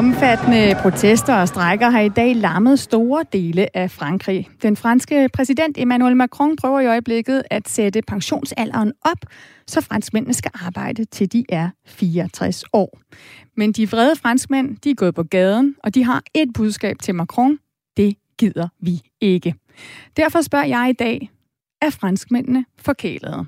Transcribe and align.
Omfattende 0.00 0.74
protester 0.82 1.34
og 1.34 1.48
strækker 1.48 1.90
har 1.90 2.00
i 2.00 2.08
dag 2.08 2.36
lammet 2.36 2.78
store 2.78 3.24
dele 3.32 3.76
af 3.76 3.90
Frankrig. 3.90 4.48
Den 4.62 4.76
franske 4.76 5.28
præsident 5.32 5.78
Emmanuel 5.78 6.16
Macron 6.16 6.56
prøver 6.56 6.80
i 6.80 6.86
øjeblikket 6.86 7.42
at 7.50 7.68
sætte 7.68 8.02
pensionsalderen 8.02 8.92
op, 9.02 9.18
så 9.66 9.80
franskmændene 9.80 10.34
skal 10.34 10.50
arbejde 10.66 11.04
til 11.04 11.32
de 11.32 11.44
er 11.48 11.70
64 11.86 12.64
år. 12.72 12.98
Men 13.56 13.72
de 13.72 13.90
vrede 13.90 14.16
franskmænd, 14.16 14.76
de 14.76 14.90
er 14.90 14.94
gået 14.94 15.14
på 15.14 15.22
gaden, 15.22 15.76
og 15.84 15.94
de 15.94 16.04
har 16.04 16.22
et 16.34 16.48
budskab 16.54 16.96
til 16.98 17.14
Macron. 17.14 17.58
Det 17.96 18.16
gider 18.38 18.68
vi 18.82 19.00
ikke. 19.20 19.54
Derfor 20.16 20.40
spørger 20.40 20.66
jeg 20.66 20.86
i 20.90 20.92
dag, 20.92 21.30
er 21.82 21.90
franskmændene 21.90 22.64
forkælede? 22.78 23.46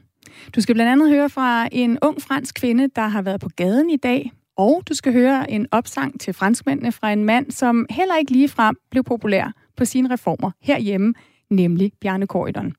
Du 0.57 0.61
skal 0.61 0.75
blandt 0.75 0.93
andet 0.93 1.11
høre 1.11 1.31
fra 1.31 1.69
en 1.73 1.99
ung 2.03 2.23
fransk 2.23 2.55
kvinde, 2.55 2.89
der 2.97 3.09
har 3.09 3.23
været 3.23 3.41
på 3.41 3.49
gaden 3.57 3.91
i 3.91 3.97
dag, 3.97 4.33
og 4.57 4.83
du 4.89 4.95
skal 4.95 5.13
høre 5.13 5.51
en 5.51 5.67
opsang 5.71 6.21
til 6.21 6.35
franskmændene 6.35 6.93
fra 6.93 7.13
en 7.13 7.25
mand, 7.25 7.51
som 7.51 7.87
heller 7.91 8.17
ikke 8.17 8.33
lige 8.33 8.49
frem 8.49 8.77
blev 8.91 9.05
populær 9.05 9.53
på 9.77 9.85
sine 9.85 10.13
reformer 10.13 10.51
herhjemme, 10.61 11.15
nemlig 11.51 11.93
Bjarne 12.01 12.27
Korydon. 12.27 12.73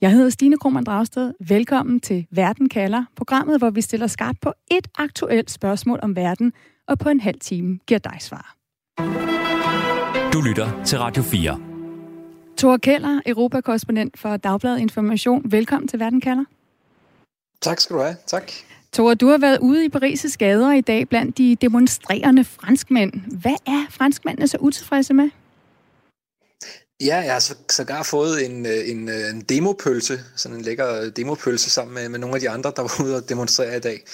Jeg 0.00 0.12
hedder 0.12 0.30
Stine 0.30 0.58
Krohmann 0.58 0.86
Dragsted. 0.86 1.32
Velkommen 1.48 2.00
til 2.00 2.26
Verden 2.30 2.68
kalder, 2.68 3.04
programmet, 3.16 3.58
hvor 3.58 3.70
vi 3.70 3.80
stiller 3.80 4.06
skarpt 4.06 4.40
på 4.40 4.52
et 4.70 4.88
aktuelt 4.98 5.50
spørgsmål 5.50 5.98
om 6.02 6.16
verden, 6.16 6.52
og 6.88 6.98
på 6.98 7.08
en 7.08 7.20
halv 7.20 7.40
time 7.40 7.78
giver 7.86 8.00
dig 8.00 8.16
svar. 8.20 8.56
Du 10.32 10.40
lytter 10.40 10.84
til 10.84 10.98
Radio 10.98 11.22
4. 11.22 11.60
Thor 12.56 12.76
Keller, 12.76 13.20
Europakorrespondent 13.26 14.18
for 14.18 14.36
Dagbladet 14.36 14.78
Information. 14.78 15.52
Velkommen 15.52 15.88
til 15.88 16.00
Verden 16.00 16.20
kalder. 16.20 16.44
Tak 17.60 17.80
skal 17.80 17.96
du 17.96 18.00
have. 18.02 18.16
Tak. 18.26 18.52
Tore, 18.92 19.14
du 19.14 19.28
har 19.28 19.38
været 19.38 19.58
ude 19.58 19.84
i 19.84 19.88
Paris' 19.96 20.36
gader 20.38 20.72
i 20.72 20.80
dag 20.80 21.08
blandt 21.08 21.38
de 21.38 21.56
demonstrerende 21.60 22.44
franskmænd. 22.44 23.12
Hvad 23.40 23.56
er 23.66 23.86
franskmændene 23.90 24.48
så 24.48 24.56
utilfredse 24.60 25.14
med? 25.14 25.30
Ja, 27.00 27.16
jeg 27.16 27.32
har 27.32 27.40
så, 27.40 27.54
sågar 27.70 28.02
fået 28.02 28.46
en, 28.46 28.66
øh, 28.66 28.90
en, 28.90 29.08
øh, 29.08 29.30
en 29.30 29.40
demopølse, 29.40 30.20
sådan 30.36 30.56
en 30.58 30.64
lækker 30.64 31.10
demopølse 31.10 31.70
sammen 31.70 31.94
med, 31.94 32.08
med 32.08 32.18
nogle 32.18 32.34
af 32.34 32.40
de 32.40 32.50
andre, 32.50 32.72
der 32.76 32.82
var 32.82 33.04
ude 33.04 33.16
og 33.16 33.28
demonstrere 33.28 33.76
i 33.76 33.80
dag. 33.80 34.04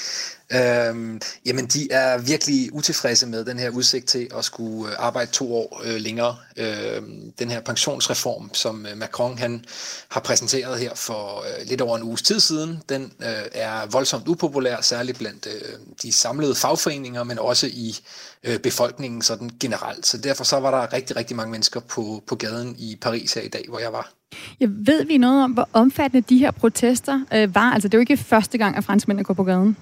Øhm, 0.52 1.20
jamen, 1.46 1.66
de 1.66 1.92
er 1.92 2.18
virkelig 2.18 2.74
utilfredse 2.74 3.26
med 3.26 3.44
den 3.44 3.58
her 3.58 3.70
udsigt 3.70 4.06
til 4.06 4.28
at 4.38 4.44
skulle 4.44 4.92
øh, 4.92 4.96
arbejde 4.98 5.30
to 5.30 5.54
år 5.54 5.82
øh, 5.84 6.00
længere. 6.00 6.36
Øhm, 6.56 7.32
den 7.38 7.50
her 7.50 7.60
pensionsreform, 7.60 8.50
som 8.54 8.86
øh, 8.86 8.96
Macron 8.96 9.38
han 9.38 9.64
har 10.08 10.20
præsenteret 10.20 10.78
her 10.78 10.94
for 10.94 11.38
øh, 11.38 11.68
lidt 11.68 11.80
over 11.80 11.96
en 11.96 12.02
uges 12.02 12.22
tid 12.22 12.40
siden, 12.40 12.82
den 12.88 13.12
øh, 13.22 13.28
er 13.52 13.86
voldsomt 13.86 14.28
upopulær, 14.28 14.80
særligt 14.80 15.18
blandt 15.18 15.46
øh, 15.46 15.72
de 16.02 16.12
samlede 16.12 16.54
fagforeninger, 16.54 17.24
men 17.24 17.38
også 17.38 17.66
i 17.66 17.96
øh, 18.44 18.58
befolkningen 18.58 19.22
sådan 19.22 19.50
generelt. 19.60 20.06
Så 20.06 20.18
derfor 20.18 20.44
så 20.44 20.60
var 20.60 20.70
der 20.70 20.92
rigtig, 20.92 21.16
rigtig 21.16 21.36
mange 21.36 21.50
mennesker 21.50 21.80
på, 21.80 22.22
på 22.26 22.34
gaden 22.34 22.74
i 22.78 22.98
Paris 23.00 23.34
her 23.34 23.42
i 23.42 23.48
dag, 23.48 23.64
hvor 23.68 23.78
jeg 23.78 23.92
var. 23.92 24.12
Jeg 24.60 24.68
ved 24.70 25.04
vi 25.04 25.18
noget 25.18 25.44
om, 25.44 25.50
hvor 25.50 25.68
omfattende 25.72 26.26
de 26.28 26.38
her 26.38 26.50
protester 26.50 27.24
øh, 27.34 27.54
var? 27.54 27.72
Altså, 27.72 27.88
det 27.88 27.94
er 27.94 27.98
jo 27.98 28.00
ikke 28.00 28.16
første 28.16 28.58
gang, 28.58 28.76
at 28.76 28.84
franskmændene 28.84 29.24
går 29.24 29.34
på 29.34 29.44
gaden. 29.44 29.76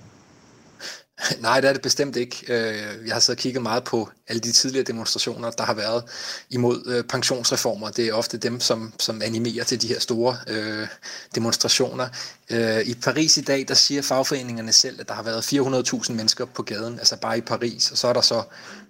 Nej, 1.41 1.61
det 1.61 1.69
er 1.69 1.73
det 1.73 1.83
bestemt 1.83 2.17
ikke. 2.17 2.45
Øh, 2.49 3.07
jeg 3.07 3.15
har 3.15 3.21
så 3.21 3.35
kigget 3.35 3.63
meget 3.63 3.85
på 3.85 4.09
alle 4.29 4.41
de 4.41 4.53
tidligere 4.53 4.85
demonstrationer, 4.85 5.51
der 5.51 5.65
har 5.65 5.75
været 5.75 6.05
imod 6.51 6.83
øh, 6.87 7.05
pensionsreformer. 7.05 7.91
Det 7.91 8.09
er 8.09 8.13
ofte 8.13 8.37
dem, 8.37 8.61
som, 8.61 8.93
som 8.99 9.23
animerer 9.23 9.65
til 9.65 9.83
de 9.83 9.89
her 9.89 10.01
store 10.01 10.37
øh, 10.49 10.87
demonstrationer. 11.35 12.09
Øh, 12.51 12.81
I 12.81 12.95
Paris 12.95 13.37
i 13.37 13.41
dag, 13.41 13.65
der 13.69 13.75
siger 13.75 14.03
fagforeningerne 14.03 14.73
selv, 14.73 15.01
at 15.01 15.09
der 15.09 15.15
har 15.15 15.23
været 15.23 15.53
400.000 15.53 16.13
mennesker 16.13 16.45
på 16.45 16.63
gaden, 16.63 16.99
altså 16.99 17.17
bare 17.17 17.39
i 17.39 17.41
Paris. 17.41 17.91
Og 17.91 17.99
så 17.99 18.09
er 18.09 18.13
der 18.13 18.21
så 18.21 18.43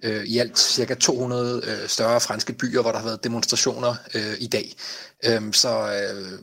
øh, 0.03 0.23
i 0.23 0.37
alt 0.37 0.59
cirka 0.59 0.93
200 0.93 1.61
øh, 1.65 1.89
større 1.89 2.21
franske 2.21 2.53
byer, 2.53 2.81
hvor 2.81 2.91
der 2.91 2.99
har 2.99 3.05
været 3.05 3.23
demonstrationer 3.23 3.95
øh, 4.13 4.33
i 4.39 4.47
dag. 4.47 4.75
Øh, 5.25 5.53
så 5.53 5.69
øh, 5.69 6.39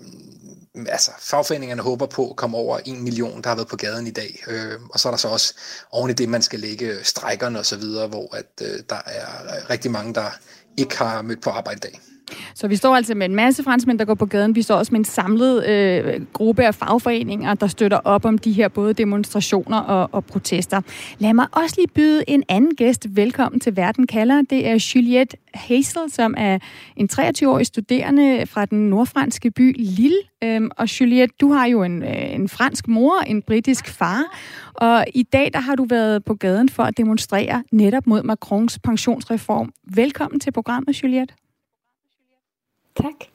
altså, 0.74 1.10
fagforeningerne 1.18 1.82
håber 1.82 2.06
på 2.06 2.30
at 2.30 2.36
komme 2.36 2.56
over 2.56 2.78
en 2.78 3.02
million, 3.02 3.42
der 3.42 3.48
har 3.48 3.56
været 3.56 3.68
på 3.68 3.76
gaden 3.76 4.06
i 4.06 4.10
dag. 4.10 4.44
Øh, 4.46 4.80
og 4.90 5.00
så 5.00 5.08
er 5.08 5.12
der 5.12 5.18
så 5.18 5.28
også 5.28 5.54
oven 5.90 6.10
i 6.10 6.14
det, 6.14 6.28
man 6.28 6.42
skal 6.42 6.60
lægge 6.60 7.04
strækkerne 7.04 7.58
og 7.58 7.66
så 7.66 7.76
videre, 7.76 8.08
hvor 8.08 8.36
at, 8.36 8.46
øh, 8.62 8.80
der 8.88 9.02
er 9.06 9.70
rigtig 9.70 9.90
mange, 9.90 10.14
der 10.14 10.30
ikke 10.76 10.98
har 10.98 11.22
mødt 11.22 11.42
på 11.42 11.50
arbejde 11.50 11.76
i 11.76 11.90
dag. 11.90 12.00
Så 12.54 12.68
vi 12.68 12.76
står 12.76 12.96
altså 12.96 13.14
med 13.14 13.26
en 13.26 13.34
masse 13.34 13.62
franskmænd, 13.62 13.98
der 13.98 14.04
går 14.04 14.14
på 14.14 14.26
gaden. 14.26 14.54
Vi 14.54 14.62
står 14.62 14.74
også 14.74 14.92
med 14.92 14.98
en 14.98 15.04
samlet 15.04 15.66
øh, 15.66 16.26
gruppe 16.32 16.64
af 16.64 16.74
fagforeninger, 16.74 17.54
der 17.54 17.66
støtter 17.66 17.98
op 18.04 18.24
om 18.24 18.38
de 18.38 18.52
her 18.52 18.68
både 18.68 18.94
demonstrationer 18.94 19.78
og, 19.78 20.08
og 20.12 20.24
protester. 20.24 20.80
Lad 21.18 21.32
mig 21.34 21.46
også 21.52 21.74
lige 21.78 21.88
byde 21.88 22.24
en 22.28 22.42
anden 22.48 22.74
gæst 22.74 23.06
velkommen 23.10 23.60
til 23.60 23.76
Verden 23.76 24.06
kalder. 24.06 24.42
Det 24.42 24.66
er 24.66 24.92
Juliette 24.94 25.36
Hazel, 25.54 26.10
som 26.10 26.34
er 26.38 26.58
en 26.96 27.08
23-årig 27.12 27.66
studerende 27.66 28.46
fra 28.46 28.64
den 28.64 28.90
nordfranske 28.90 29.50
by 29.50 29.74
Lille. 29.78 30.18
Øhm, 30.44 30.70
og 30.76 31.00
Juliette, 31.00 31.34
du 31.40 31.52
har 31.52 31.66
jo 31.66 31.82
en, 31.82 32.02
øh, 32.02 32.34
en 32.34 32.48
fransk 32.48 32.88
mor, 32.88 33.20
en 33.26 33.42
britisk 33.42 33.88
far, 33.88 34.22
og 34.74 35.04
i 35.14 35.22
dag 35.22 35.50
der 35.52 35.60
har 35.60 35.74
du 35.74 35.84
været 35.84 36.24
på 36.24 36.34
gaden 36.34 36.68
for 36.68 36.82
at 36.82 36.96
demonstrere 36.96 37.62
netop 37.72 38.06
mod 38.06 38.22
Macrons 38.22 38.78
pensionsreform. 38.78 39.72
Velkommen 39.94 40.40
til 40.40 40.52
programmet, 40.52 41.02
Juliette. 41.02 41.34
Tak. 42.96 43.28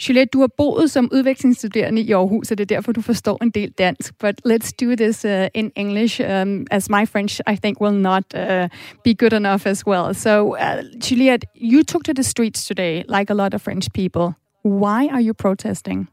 Juliette, 0.00 0.30
du 0.32 0.40
har 0.40 0.48
boet 0.56 0.90
som 0.90 1.08
udvekslingsstuderende 1.12 2.02
i 2.02 2.12
Aarhus, 2.12 2.48
så 2.48 2.54
det 2.54 2.70
er 2.70 2.76
derfor, 2.76 2.92
du 2.92 3.02
forstår 3.02 3.38
en 3.42 3.50
del 3.50 3.70
dansk. 3.70 4.18
But 4.18 4.40
let's 4.46 4.72
do 4.80 4.94
this 4.96 5.24
uh, 5.24 5.46
in 5.54 5.72
English, 5.76 6.20
um, 6.20 6.66
as 6.70 6.90
my 6.90 7.06
French, 7.06 7.40
I 7.46 7.56
think, 7.56 7.80
will 7.80 8.00
not 8.00 8.24
uh, 8.34 8.68
be 9.04 9.14
good 9.14 9.32
enough 9.32 9.66
as 9.66 9.86
well. 9.86 10.14
So, 10.14 10.56
uh, 10.56 10.82
Juliette, 11.00 11.44
you 11.54 11.82
took 11.82 12.04
to 12.04 12.12
the 12.12 12.22
streets 12.22 12.66
today, 12.66 13.04
like 13.08 13.32
a 13.32 13.34
lot 13.34 13.54
of 13.54 13.62
French 13.62 13.92
people. 13.92 14.34
Why 14.62 15.08
are 15.08 15.20
you 15.20 15.34
protesting? 15.34 16.08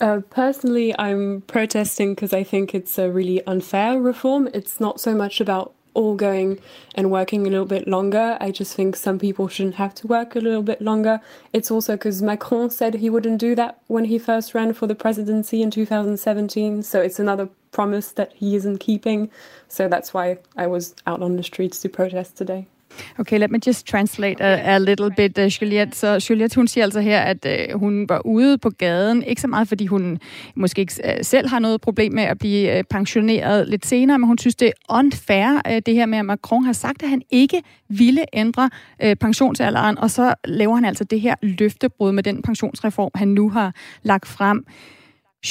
Uh, 0.00 0.20
personally, 0.30 0.94
I'm 0.98 1.42
protesting 1.46 2.14
because 2.14 2.32
I 2.32 2.44
think 2.44 2.74
it's 2.74 2.98
a 2.98 3.10
really 3.10 3.40
unfair 3.46 4.00
reform. 4.00 4.48
It's 4.54 4.80
not 4.80 5.00
so 5.00 5.14
much 5.14 5.40
about 5.40 5.72
all 5.98 6.14
going 6.14 6.60
and 6.94 7.10
working 7.10 7.44
a 7.44 7.50
little 7.50 7.66
bit 7.66 7.88
longer. 7.88 8.38
I 8.40 8.52
just 8.52 8.74
think 8.76 8.94
some 8.94 9.18
people 9.18 9.48
shouldn't 9.48 9.74
have 9.74 9.96
to 9.96 10.06
work 10.06 10.36
a 10.36 10.38
little 10.38 10.62
bit 10.62 10.80
longer. 10.80 11.20
It's 11.52 11.72
also 11.72 11.94
because 11.94 12.22
Macron 12.22 12.70
said 12.70 12.94
he 12.94 13.10
wouldn't 13.10 13.40
do 13.40 13.56
that 13.56 13.80
when 13.88 14.04
he 14.04 14.16
first 14.16 14.54
ran 14.54 14.72
for 14.74 14.86
the 14.86 14.94
presidency 14.94 15.60
in 15.60 15.72
2017. 15.72 16.84
So 16.84 17.00
it's 17.00 17.18
another 17.18 17.48
promise 17.72 18.12
that 18.12 18.32
he 18.32 18.54
isn't 18.54 18.78
keeping. 18.78 19.28
So 19.66 19.88
that's 19.88 20.14
why 20.14 20.38
I 20.56 20.68
was 20.68 20.94
out 21.04 21.20
on 21.20 21.34
the 21.34 21.42
streets 21.42 21.80
to 21.80 21.88
protest 21.88 22.36
today. 22.36 22.68
Okay, 23.18 23.38
let 23.38 23.50
me 23.50 23.58
just 23.66 23.86
translate 23.86 24.40
a, 24.40 24.74
a 24.74 24.78
little 24.78 25.10
bit, 25.16 25.38
uh, 25.38 25.44
Juliette. 25.44 25.96
Så 25.96 26.26
Juliette, 26.30 26.56
hun 26.56 26.68
siger 26.68 26.84
altså 26.84 27.00
her, 27.00 27.20
at 27.20 27.46
uh, 27.74 27.80
hun 27.80 28.08
var 28.08 28.26
ude 28.26 28.58
på 28.58 28.70
gaden, 28.70 29.22
ikke 29.22 29.40
så 29.40 29.48
meget, 29.48 29.68
fordi 29.68 29.86
hun 29.86 30.18
måske 30.54 30.80
ikke 30.80 30.94
uh, 31.04 31.10
selv 31.22 31.48
har 31.48 31.58
noget 31.58 31.80
problem 31.80 32.12
med 32.12 32.22
at 32.22 32.38
blive 32.38 32.78
uh, 32.78 32.84
pensioneret 32.90 33.68
lidt 33.68 33.86
senere, 33.86 34.18
men 34.18 34.26
hun 34.26 34.38
synes, 34.38 34.56
det 34.56 34.68
er 34.68 34.96
unfair, 34.98 35.60
uh, 35.70 35.76
det 35.86 35.94
her 35.94 36.06
med, 36.06 36.18
at 36.18 36.24
Macron 36.24 36.64
har 36.64 36.72
sagt, 36.72 37.02
at 37.02 37.08
han 37.08 37.22
ikke 37.30 37.62
ville 37.88 38.24
ændre 38.32 38.70
uh, 39.04 39.12
pensionsalderen, 39.20 39.98
og 39.98 40.10
så 40.10 40.34
laver 40.44 40.74
han 40.74 40.84
altså 40.84 41.04
det 41.04 41.20
her 41.20 41.34
løftebrud 41.42 42.12
med 42.12 42.22
den 42.22 42.42
pensionsreform, 42.42 43.10
han 43.14 43.28
nu 43.28 43.50
har 43.50 43.74
lagt 44.02 44.28
frem. 44.28 44.66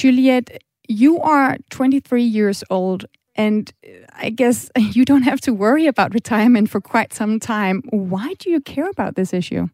Juliette, 0.03 0.53
you 0.89 1.21
are 1.23 1.55
23 1.71 2.31
years 2.35 2.63
old 2.69 3.01
And 3.37 3.71
I 4.13 4.31
guess 4.31 4.69
you 4.77 5.05
don't 5.05 5.21
have 5.23 5.41
to 5.41 5.53
worry 5.53 5.87
about 5.87 6.13
retirement 6.13 6.69
for 6.69 6.81
quite 6.81 7.13
some 7.13 7.39
time. 7.39 7.83
Why 7.89 8.33
do 8.39 8.49
you 8.49 8.59
care 8.59 8.89
about 8.89 9.15
this 9.15 9.33
issue? 9.33 9.69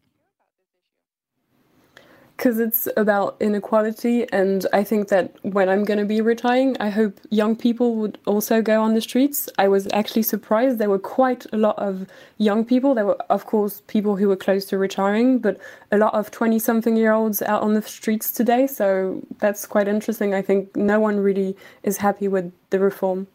Because 2.36 2.58
it's 2.58 2.88
about 2.96 3.36
inequality, 3.38 4.28
and 4.32 4.66
I 4.72 4.82
think 4.82 5.06
that 5.08 5.36
when 5.42 5.68
I'm 5.68 5.84
going 5.84 6.00
to 6.00 6.04
be 6.04 6.20
retiring, 6.20 6.76
I 6.80 6.90
hope 6.90 7.20
young 7.30 7.54
people 7.54 7.94
would 7.94 8.18
also 8.26 8.60
go 8.60 8.82
on 8.82 8.94
the 8.94 9.00
streets. 9.00 9.48
I 9.56 9.68
was 9.68 9.86
actually 9.92 10.24
surprised 10.24 10.78
there 10.78 10.90
were 10.90 10.98
quite 10.98 11.46
a 11.52 11.56
lot 11.56 11.78
of 11.78 12.08
young 12.38 12.64
people. 12.64 12.92
There 12.92 13.06
were, 13.06 13.22
of 13.30 13.46
course, 13.46 13.82
people 13.86 14.16
who 14.16 14.26
were 14.26 14.36
close 14.36 14.64
to 14.66 14.78
retiring, 14.78 15.38
but 15.38 15.60
a 15.92 15.96
lot 15.96 16.12
of 16.12 16.32
20 16.32 16.58
something 16.58 16.96
year 16.96 17.12
olds 17.12 17.40
out 17.40 17.62
on 17.62 17.74
the 17.74 17.82
streets 17.82 18.32
today. 18.32 18.66
So 18.66 19.22
that's 19.38 19.64
quite 19.64 19.86
interesting. 19.86 20.34
I 20.34 20.42
think 20.42 20.74
no 20.74 20.98
one 20.98 21.20
really 21.20 21.56
is 21.84 21.98
happy 21.98 22.26
with 22.26 22.52
the 22.70 22.80
reform. 22.80 23.28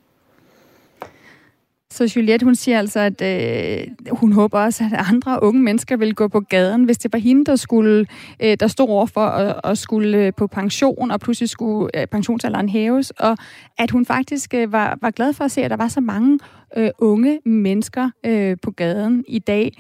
Så 1.91 2.13
Juliette, 2.15 2.43
hun 2.43 2.55
siger 2.55 2.79
altså, 2.79 2.99
at 2.99 3.21
øh, 3.21 3.87
hun 4.11 4.33
håber 4.33 4.59
også, 4.59 4.83
at 4.83 5.05
andre 5.13 5.43
unge 5.43 5.61
mennesker 5.61 5.97
vil 5.97 6.15
gå 6.15 6.27
på 6.27 6.39
gaden, 6.39 6.83
hvis 6.83 6.97
det 6.97 7.13
var 7.13 7.19
hende, 7.19 7.45
der, 7.45 7.55
skulle, 7.55 8.05
øh, 8.39 8.57
der 8.59 8.67
stod 8.67 8.89
over 8.89 9.05
for 9.05 9.25
at, 9.25 9.61
at 9.63 9.77
skulle 9.77 10.17
øh, 10.17 10.33
på 10.37 10.47
pension, 10.47 11.11
og 11.11 11.19
pludselig 11.19 11.49
skulle 11.49 11.99
øh, 11.99 12.07
pensionsalderen 12.07 12.69
hæves, 12.69 13.11
og 13.11 13.37
at 13.77 13.91
hun 13.91 14.05
faktisk 14.05 14.53
øh, 14.53 14.71
var, 14.71 14.97
var 15.01 15.11
glad 15.11 15.33
for 15.33 15.43
at 15.43 15.51
se, 15.51 15.63
at 15.63 15.71
der 15.71 15.77
var 15.77 15.87
så 15.87 16.01
mange 16.01 16.39
øh, 16.77 16.89
unge 16.97 17.39
mennesker 17.45 18.09
øh, 18.25 18.57
på 18.61 18.71
gaden 18.71 19.23
i 19.27 19.39
dag. 19.39 19.73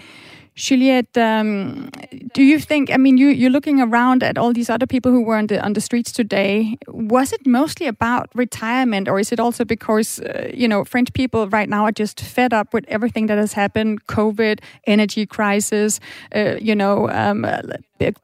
Juliette, 0.59 1.17
um, 1.17 1.89
do 2.33 2.43
you 2.43 2.59
think? 2.59 2.91
I 2.91 2.97
mean, 2.97 3.17
you 3.17 3.29
you're 3.29 3.49
looking 3.49 3.79
around 3.79 4.23
at 4.23 4.37
all 4.37 4.51
these 4.51 4.69
other 4.69 4.85
people 4.85 5.09
who 5.09 5.21
were 5.21 5.37
on 5.37 5.47
the 5.47 5.63
on 5.63 5.71
the 5.71 5.79
streets 5.79 6.11
today. 6.11 6.75
Was 6.89 7.31
it 7.31 7.47
mostly 7.47 7.87
about 7.87 8.29
retirement, 8.35 9.07
or 9.07 9.19
is 9.19 9.31
it 9.31 9.39
also 9.39 9.63
because 9.63 10.19
uh, 10.19 10.51
you 10.53 10.67
know 10.67 10.83
French 10.83 11.13
people 11.13 11.47
right 11.47 11.69
now 11.69 11.85
are 11.85 11.93
just 11.93 12.19
fed 12.19 12.53
up 12.53 12.73
with 12.73 12.83
everything 12.89 13.27
that 13.27 13.37
has 13.37 13.53
happened? 13.53 14.05
COVID, 14.07 14.59
energy 14.85 15.25
crisis, 15.25 16.01
uh, 16.35 16.55
you 16.59 16.75
know, 16.75 17.09
um, 17.09 17.45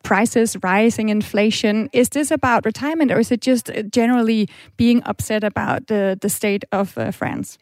prices 0.03 0.57
rising, 0.61 1.07
inflation. 1.07 1.89
Is 1.93 2.09
this 2.09 2.31
about 2.31 2.65
retirement, 2.65 3.11
or 3.13 3.19
is 3.19 3.31
it 3.31 3.39
just 3.39 3.71
generally 3.91 4.49
being 4.75 5.01
upset 5.05 5.45
about 5.45 5.87
the 5.87 6.17
the 6.21 6.29
state 6.29 6.65
of 6.73 6.97
uh, 6.97 7.11
France? 7.11 7.57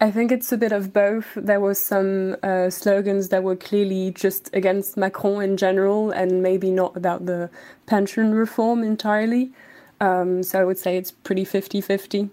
I 0.00 0.12
think 0.12 0.30
it's 0.30 0.52
a 0.52 0.56
bit 0.56 0.72
of 0.72 0.92
both. 0.92 1.26
There 1.34 1.60
were 1.60 1.74
some 1.74 2.36
uh, 2.42 2.70
slogans 2.70 3.28
that 3.28 3.42
were 3.42 3.56
clearly 3.56 4.12
just 4.24 4.50
against 4.52 4.96
Macron 4.96 5.42
in 5.42 5.56
general, 5.56 6.12
and 6.12 6.40
maybe 6.42 6.70
not 6.70 6.96
about 6.96 7.26
the 7.26 7.48
pension 7.86 8.32
reform 8.34 8.84
entirely. 8.84 9.50
Um, 10.00 10.42
so 10.44 10.60
I 10.60 10.64
would 10.64 10.78
say 10.78 10.96
it's 10.96 11.10
pretty 11.10 11.44
50-50. 11.44 12.28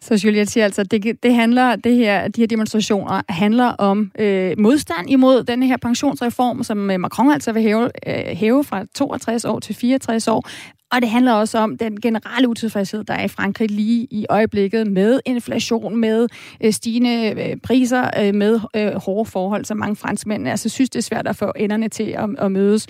Så 0.00 0.14
Juliette 0.24 0.52
siger 0.52 0.64
altså, 0.64 0.80
at 0.80 0.90
det, 0.90 1.22
det 1.22 1.34
handler, 1.34 1.76
det 1.76 1.96
her, 1.96 2.28
de 2.28 2.40
her 2.40 2.46
demonstrationer 2.46 3.22
handler 3.28 3.64
om 3.64 4.12
øh, 4.18 4.54
modstand 4.58 5.10
imod 5.10 5.44
den 5.44 5.62
her 5.62 5.76
pensionsreform, 5.76 6.62
som 6.62 6.90
øh, 6.90 7.00
Macron 7.00 7.30
altså 7.30 7.52
vil 7.52 7.62
hæve, 7.62 7.90
øh, 8.06 8.36
hæve 8.36 8.64
fra 8.64 8.84
62 8.94 9.44
år 9.44 9.60
til 9.60 9.74
64 9.74 10.28
år, 10.28 10.48
og 10.94 11.02
det 11.02 11.10
handler 11.10 11.32
også 11.32 11.58
om 11.58 11.76
den 11.76 12.00
generelle 12.00 12.48
utilfredshed, 12.48 13.04
der 13.04 13.14
er 13.14 13.24
i 13.24 13.28
Frankrig 13.28 13.70
lige 13.70 14.06
i 14.10 14.26
øjeblikket 14.30 14.86
med 14.86 15.20
inflation, 15.24 15.96
med 15.96 16.28
øh, 16.60 16.72
stigende 16.72 17.42
øh, 17.42 17.56
priser, 17.56 18.10
øh, 18.20 18.34
med 18.34 18.60
øh, 18.76 18.94
hårde 18.94 19.30
forhold, 19.30 19.64
som 19.64 19.76
mange 19.76 19.96
franskmænd 19.96 20.48
altså, 20.48 20.68
synes, 20.68 20.90
det 20.90 20.98
er 20.98 21.02
svært 21.02 21.26
at 21.26 21.36
få 21.36 21.52
enderne 21.56 21.88
til 21.88 22.02
at, 22.02 22.30
at 22.38 22.52
mødes. 22.52 22.86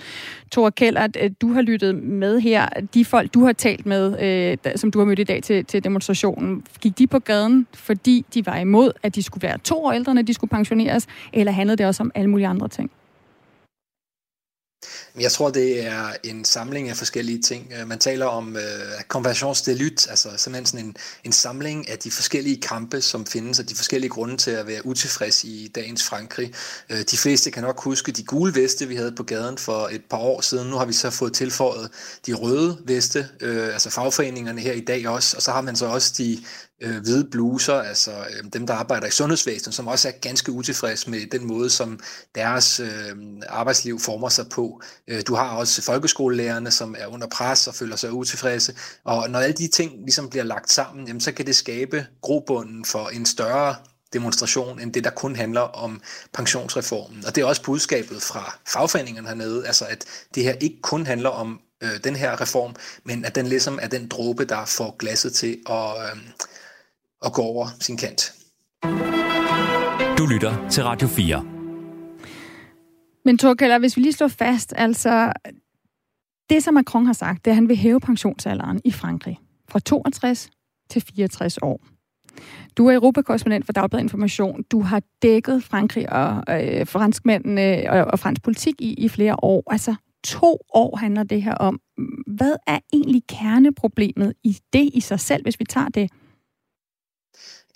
Thor 0.51 0.69
Kellert, 0.69 1.17
øh, 1.21 1.31
du 1.41 1.53
har 1.53 1.61
lyttet 1.61 1.95
med 1.95 2.39
her. 2.39 2.67
De 2.93 3.05
folk, 3.05 3.33
du 3.33 3.45
har 3.45 3.53
talt 3.53 3.85
med, 3.85 4.21
øh, 4.65 4.73
som 4.75 4.91
du 4.91 4.99
har 4.99 5.05
mødt 5.05 5.19
i 5.19 5.23
dag 5.23 5.43
til, 5.43 5.65
til 5.65 5.83
demonstrationen, 5.83 6.63
gik 6.81 6.97
de 6.97 7.07
på 7.07 7.19
gaden, 7.19 7.67
fordi 7.73 8.25
de 8.33 8.45
var 8.45 8.57
imod, 8.57 8.91
at 9.03 9.15
de 9.15 9.23
skulle 9.23 9.47
være 9.47 9.57
to 9.57 9.85
år 9.85 9.91
ældre, 9.91 10.13
når 10.13 10.21
de 10.21 10.33
skulle 10.33 10.49
pensioneres, 10.49 11.07
eller 11.33 11.51
handlede 11.51 11.77
det 11.77 11.85
også 11.85 12.03
om 12.03 12.11
alle 12.15 12.29
mulige 12.29 12.47
andre 12.47 12.67
ting? 12.67 12.91
Jeg 15.19 15.31
tror, 15.31 15.49
det 15.49 15.85
er 15.85 16.13
en 16.23 16.45
samling 16.45 16.89
af 16.89 16.97
forskellige 16.97 17.41
ting. 17.41 17.73
Øh, 17.79 17.87
man 17.87 17.99
taler 17.99 18.25
om 18.25 18.55
øh, 18.55 18.63
uh, 18.63 19.03
convergence 19.07 19.71
de 19.71 19.77
lutte, 19.77 20.09
altså 20.09 20.29
simpelthen 20.37 20.65
sådan 20.65 20.85
en, 20.85 20.95
en 21.23 21.31
samling 21.31 21.89
af 21.89 21.97
de 21.97 22.11
forskellige 22.11 22.61
kampe, 22.61 23.01
som 23.01 23.25
findes, 23.25 23.59
og 23.59 23.69
de 23.69 23.75
forskellige 23.75 24.09
grunde 24.09 24.37
til 24.37 24.51
at 24.51 24.67
være 24.67 24.85
utilfreds 24.85 25.43
i 25.43 25.71
dagens 25.75 26.03
Frankrig. 26.03 26.53
Uh, 26.93 26.97
de 27.11 27.17
fleste 27.17 27.51
kan 27.51 27.63
nok 27.63 27.83
huske 27.83 28.11
de 28.11 28.23
gule 28.23 28.55
veste, 28.55 28.87
vi 28.87 28.95
havde 28.95 29.11
på 29.11 29.23
gaden 29.23 29.57
for 29.57 29.89
et 29.91 30.01
par 30.09 30.17
år 30.17 30.41
siden. 30.41 30.69
Nu 30.69 30.75
har 30.75 30.85
vi 30.85 30.93
så 30.93 31.09
fået 31.09 31.33
tilføjet 31.33 31.89
de 32.25 32.33
røde 32.33 32.77
veste, 32.85 33.27
uh, 33.41 33.73
altså 33.73 33.89
fagforeningerne 33.89 34.61
her 34.61 34.73
i 34.73 34.81
dag 34.81 35.07
også, 35.07 35.37
og 35.37 35.43
så 35.43 35.51
har 35.51 35.61
man 35.61 35.75
så 35.75 35.85
også 35.85 36.13
de 36.17 36.43
øh, 36.81 36.97
hvide 37.01 37.27
bluser, 37.31 37.73
altså 37.73 38.11
øh, 38.11 38.51
dem, 38.53 38.67
der 38.67 38.73
arbejder 38.73 39.07
i 39.07 39.11
sundhedsvæsenet, 39.11 39.75
som 39.75 39.87
også 39.87 40.07
er 40.07 40.11
ganske 40.11 40.51
utilfredse 40.51 41.09
med 41.09 41.27
den 41.31 41.47
måde, 41.47 41.69
som 41.69 41.99
deres 42.35 42.79
øh, 42.79 43.15
arbejdsliv 43.49 43.99
former 43.99 44.29
sig 44.29 44.49
på. 44.49 44.81
Øh, 45.07 45.21
du 45.27 45.35
har 45.35 45.55
også 45.55 45.81
folkeskolelærerne, 45.81 46.71
som 46.71 46.95
er 46.97 47.07
under 47.07 47.27
pres 47.27 47.67
og 47.67 47.75
føler 47.75 47.95
sig 47.95 48.11
utilfredse. 48.11 48.75
Og 49.03 49.29
når 49.29 49.39
alle 49.39 49.55
de 49.55 49.67
ting 49.67 49.91
ligesom 50.01 50.29
bliver 50.29 50.43
lagt 50.43 50.71
sammen, 50.71 51.07
jamen, 51.07 51.21
så 51.21 51.31
kan 51.31 51.45
det 51.45 51.55
skabe 51.55 52.05
grobunden 52.21 52.85
for 52.85 53.07
en 53.07 53.25
større 53.25 53.75
demonstration, 54.13 54.79
end 54.79 54.93
det, 54.93 55.03
der 55.03 55.09
kun 55.09 55.35
handler 55.35 55.61
om 55.61 56.01
pensionsreformen. 56.33 57.25
Og 57.25 57.35
det 57.35 57.41
er 57.41 57.45
også 57.45 57.63
budskabet 57.63 58.21
fra 58.21 58.57
fagforeningerne 58.67 59.27
hernede, 59.27 59.67
altså 59.67 59.85
at 59.85 60.05
det 60.35 60.43
her 60.43 60.53
ikke 60.53 60.81
kun 60.81 61.05
handler 61.05 61.29
om 61.29 61.59
øh, 61.83 62.03
den 62.03 62.15
her 62.15 62.41
reform, 62.41 62.75
men 63.03 63.25
at 63.25 63.35
den 63.35 63.47
ligesom 63.47 63.79
er 63.81 63.87
den 63.87 64.07
dråbe, 64.07 64.45
der 64.45 64.65
får 64.65 64.95
glasset 64.97 65.33
til 65.33 65.57
at, 65.69 65.91
øh, 66.03 66.17
at 67.25 67.33
gå 67.33 67.41
over 67.41 67.67
sin 67.79 67.97
kant. 67.97 68.33
Du 70.17 70.25
lytter 70.25 70.69
til 70.69 70.83
Radio 70.83 71.07
4. 71.07 71.45
Men 73.25 73.37
Torkeller, 73.37 73.79
hvis 73.79 73.97
vi 73.97 74.01
lige 74.01 74.13
slår 74.13 74.27
fast, 74.27 74.73
altså 74.77 75.31
det 76.49 76.63
som 76.63 76.73
Macron 76.73 77.05
har 77.05 77.13
sagt, 77.13 77.45
det 77.45 77.51
er, 77.51 77.53
at 77.53 77.55
han 77.55 77.69
vil 77.69 77.77
hæve 77.77 77.99
pensionsalderen 77.99 78.81
i 78.85 78.91
Frankrig 78.91 79.39
fra 79.69 79.79
62 79.79 80.49
til 80.89 81.01
64 81.01 81.57
år. 81.61 81.79
Du 82.77 82.87
er 82.87 82.93
europakorrespondent 82.93 83.65
for 83.65 83.73
Dagbladet 83.73 84.03
Information. 84.03 84.63
Du 84.63 84.81
har 84.81 85.01
dækket 85.21 85.63
Frankrig 85.63 86.13
og 86.13 86.43
øh, 86.49 86.87
franskmændene 86.87 87.85
og, 87.89 88.05
og 88.05 88.19
fransk 88.19 88.43
politik 88.43 88.75
i, 88.79 88.93
i 88.93 89.09
flere 89.09 89.35
år. 89.43 89.63
Altså 89.71 89.95
to 90.23 90.57
år 90.73 90.95
handler 90.95 91.23
det 91.23 91.43
her 91.43 91.55
om. 91.55 91.79
Hvad 92.27 92.55
er 92.67 92.79
egentlig 92.93 93.23
kerneproblemet 93.29 94.33
i 94.43 94.57
det 94.73 94.89
i 94.93 94.99
sig 94.99 95.19
selv, 95.19 95.43
hvis 95.43 95.59
vi 95.59 95.65
tager 95.65 95.89
det? 95.89 96.11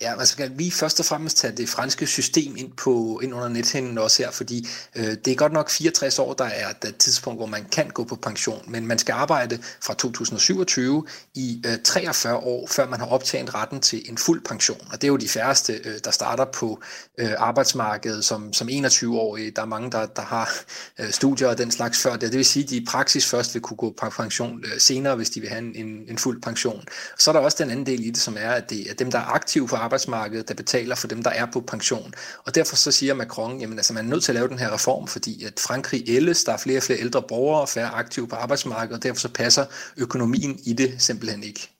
Ja, 0.02 0.10
man 0.10 0.20
altså, 0.20 0.32
skal 0.32 0.58
vi 0.58 0.70
først 0.70 1.00
og 1.00 1.06
fremmest 1.06 1.36
tage 1.36 1.56
det 1.56 1.68
franske 1.68 2.06
system 2.06 2.56
ind, 2.56 2.72
på, 2.72 3.20
ind 3.22 3.34
under 3.34 3.48
nethinden 3.48 3.98
også 3.98 4.22
her, 4.22 4.30
fordi 4.30 4.68
øh, 4.96 5.04
det 5.24 5.28
er 5.28 5.34
godt 5.34 5.52
nok 5.52 5.70
64 5.70 6.18
år, 6.18 6.34
der 6.34 6.44
er 6.44 6.72
det 6.72 6.96
tidspunkt, 6.96 7.38
hvor 7.38 7.46
man 7.46 7.66
kan 7.72 7.88
gå 7.88 8.04
på 8.04 8.16
pension, 8.16 8.62
men 8.68 8.86
man 8.86 8.98
skal 8.98 9.12
arbejde 9.12 9.58
fra 9.82 9.94
2027 9.94 11.06
i 11.34 11.62
øh, 11.66 11.72
43 11.84 12.36
år, 12.36 12.66
før 12.66 12.88
man 12.88 13.00
har 13.00 13.06
optjent 13.06 13.54
retten 13.54 13.80
til 13.80 14.10
en 14.10 14.18
fuld 14.18 14.44
pension. 14.44 14.78
Og 14.92 14.92
det 14.92 15.04
er 15.04 15.08
jo 15.08 15.16
de 15.16 15.28
færreste, 15.28 15.72
øh, 15.84 15.94
der 16.04 16.10
starter 16.10 16.44
på 16.44 16.80
øh, 17.18 17.32
arbejdsmarkedet 17.38 18.24
som, 18.24 18.52
som 18.52 18.68
21-årige. 18.68 19.50
Der 19.50 19.62
er 19.62 19.66
mange, 19.66 19.90
der, 19.90 20.06
der 20.06 20.22
har 20.22 20.50
øh, 20.98 21.10
studier 21.10 21.48
og 21.48 21.58
den 21.58 21.70
slags 21.70 22.02
før 22.02 22.12
det. 22.12 22.22
Det 22.22 22.36
vil 22.36 22.44
sige, 22.44 22.64
at 22.64 22.70
de 22.70 22.76
i 22.76 22.84
praksis 22.84 23.26
først 23.26 23.54
vil 23.54 23.62
kunne 23.62 23.76
gå 23.76 23.94
på 23.98 24.10
pension 24.10 24.64
øh, 24.64 24.80
senere, 24.80 25.16
hvis 25.16 25.30
de 25.30 25.40
vil 25.40 25.48
have 25.48 25.62
en, 25.62 25.86
en, 25.86 26.04
en 26.08 26.18
fuld 26.18 26.42
pension. 26.42 26.84
Så 27.18 27.30
er 27.30 27.32
der 27.32 27.40
også 27.40 27.56
den 27.60 27.70
anden 27.70 27.86
del 27.86 28.06
i 28.06 28.10
det, 28.10 28.20
som 28.20 28.36
er, 28.38 28.50
at 28.50 28.70
det 28.70 28.86
at 28.90 28.98
dem, 28.98 29.10
der 29.10 29.18
er 29.18 29.34
aktive 29.34 29.66
på 29.66 29.76
arbejdsmarkedet, 29.76 29.89
der 29.90 30.54
betaler 30.56 30.94
for 30.94 31.08
dem, 31.08 31.22
der 31.22 31.30
er 31.30 31.46
på 31.52 31.60
pension. 31.60 32.14
Og 32.46 32.54
derfor 32.54 32.76
så 32.76 32.92
siger 32.92 33.14
Macron, 33.14 33.60
jamen 33.60 33.78
altså 33.78 33.92
man 33.92 34.04
er 34.04 34.08
nødt 34.08 34.24
til 34.24 34.32
at 34.32 34.34
lave 34.34 34.48
den 34.48 34.58
her 34.58 34.74
reform, 34.74 35.06
fordi 35.06 35.44
at 35.44 35.60
Frankrig 35.66 36.04
ældes, 36.08 36.44
der 36.44 36.52
er 36.52 36.56
flere 36.56 36.78
og 36.78 36.82
flere 36.82 37.00
ældre 37.00 37.22
borgere 37.22 37.60
og 37.60 37.68
færre 37.68 37.88
aktive 37.88 38.28
på 38.28 38.36
arbejdsmarkedet, 38.36 38.96
og 38.96 39.02
derfor 39.02 39.20
så 39.20 39.28
passer 39.28 39.64
økonomien 39.96 40.58
i 40.66 40.72
det 40.72 40.94
simpelthen 40.98 41.42
ikke. 41.42 41.70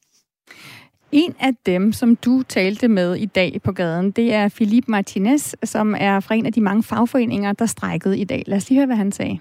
En 1.12 1.34
af 1.40 1.50
dem, 1.66 1.92
som 1.92 2.16
du 2.16 2.42
talte 2.42 2.88
med 2.88 3.16
i 3.16 3.26
dag 3.26 3.60
på 3.64 3.72
gaden, 3.72 4.10
det 4.10 4.34
er 4.34 4.48
Philippe 4.48 4.90
Martinez, 4.90 5.54
som 5.64 5.94
er 5.98 6.20
fra 6.20 6.34
en 6.34 6.46
af 6.46 6.52
de 6.52 6.60
mange 6.60 6.82
fagforeninger, 6.82 7.52
der 7.52 7.66
strækkede 7.66 8.18
i 8.18 8.24
dag. 8.24 8.42
Lad 8.46 8.56
os 8.56 8.68
lige 8.68 8.78
høre, 8.78 8.86
hvad 8.86 8.96
han 8.96 9.12
sagde. 9.12 9.38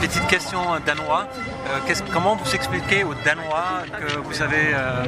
Petite 0.00 0.24
question 0.30 0.82
danois. 0.86 1.55
Euh, 1.68 1.94
comment 2.12 2.36
vous 2.36 2.54
expliquez 2.54 3.02
aux 3.02 3.14
Danois 3.24 3.84
que 3.98 4.18
vous 4.18 4.40
avez 4.40 4.72
euh, 4.72 5.04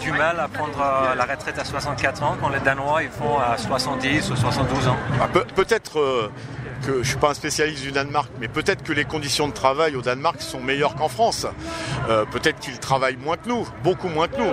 du 0.00 0.10
mal 0.10 0.40
à 0.40 0.48
prendre 0.48 0.80
euh, 0.80 1.14
la 1.14 1.24
retraite 1.24 1.58
à 1.58 1.64
64 1.64 2.22
ans 2.24 2.36
quand 2.40 2.48
les 2.48 2.58
Danois 2.60 3.04
ils 3.04 3.10
font 3.10 3.38
à 3.38 3.56
70 3.56 4.30
ou 4.30 4.36
72 4.36 4.88
ans? 4.88 4.96
Ah, 5.20 5.28
Pe 5.28 5.40
Peut-être 5.54 6.30
que 6.80 6.92
je 6.92 6.98
ne 6.98 7.04
suis 7.04 7.16
pas 7.16 7.30
un 7.30 7.34
spécialiste 7.34 7.82
du 7.82 7.92
Danemark, 7.92 8.30
mais 8.40 8.48
peut-être 8.48 8.82
que 8.82 8.92
les 8.92 9.04
conditions 9.04 9.48
de 9.48 9.52
travail 9.52 9.96
au 9.96 10.02
Danemark 10.02 10.40
sont 10.40 10.60
meilleures 10.60 10.94
qu'en 10.94 11.08
France. 11.08 11.46
Euh, 12.08 12.24
peut-être 12.24 12.58
qu'ils 12.60 12.78
travaillent 12.78 13.16
moins 13.16 13.36
que 13.36 13.48
nous, 13.48 13.66
beaucoup 13.84 14.08
moins 14.08 14.28
que 14.28 14.36
nous. 14.36 14.52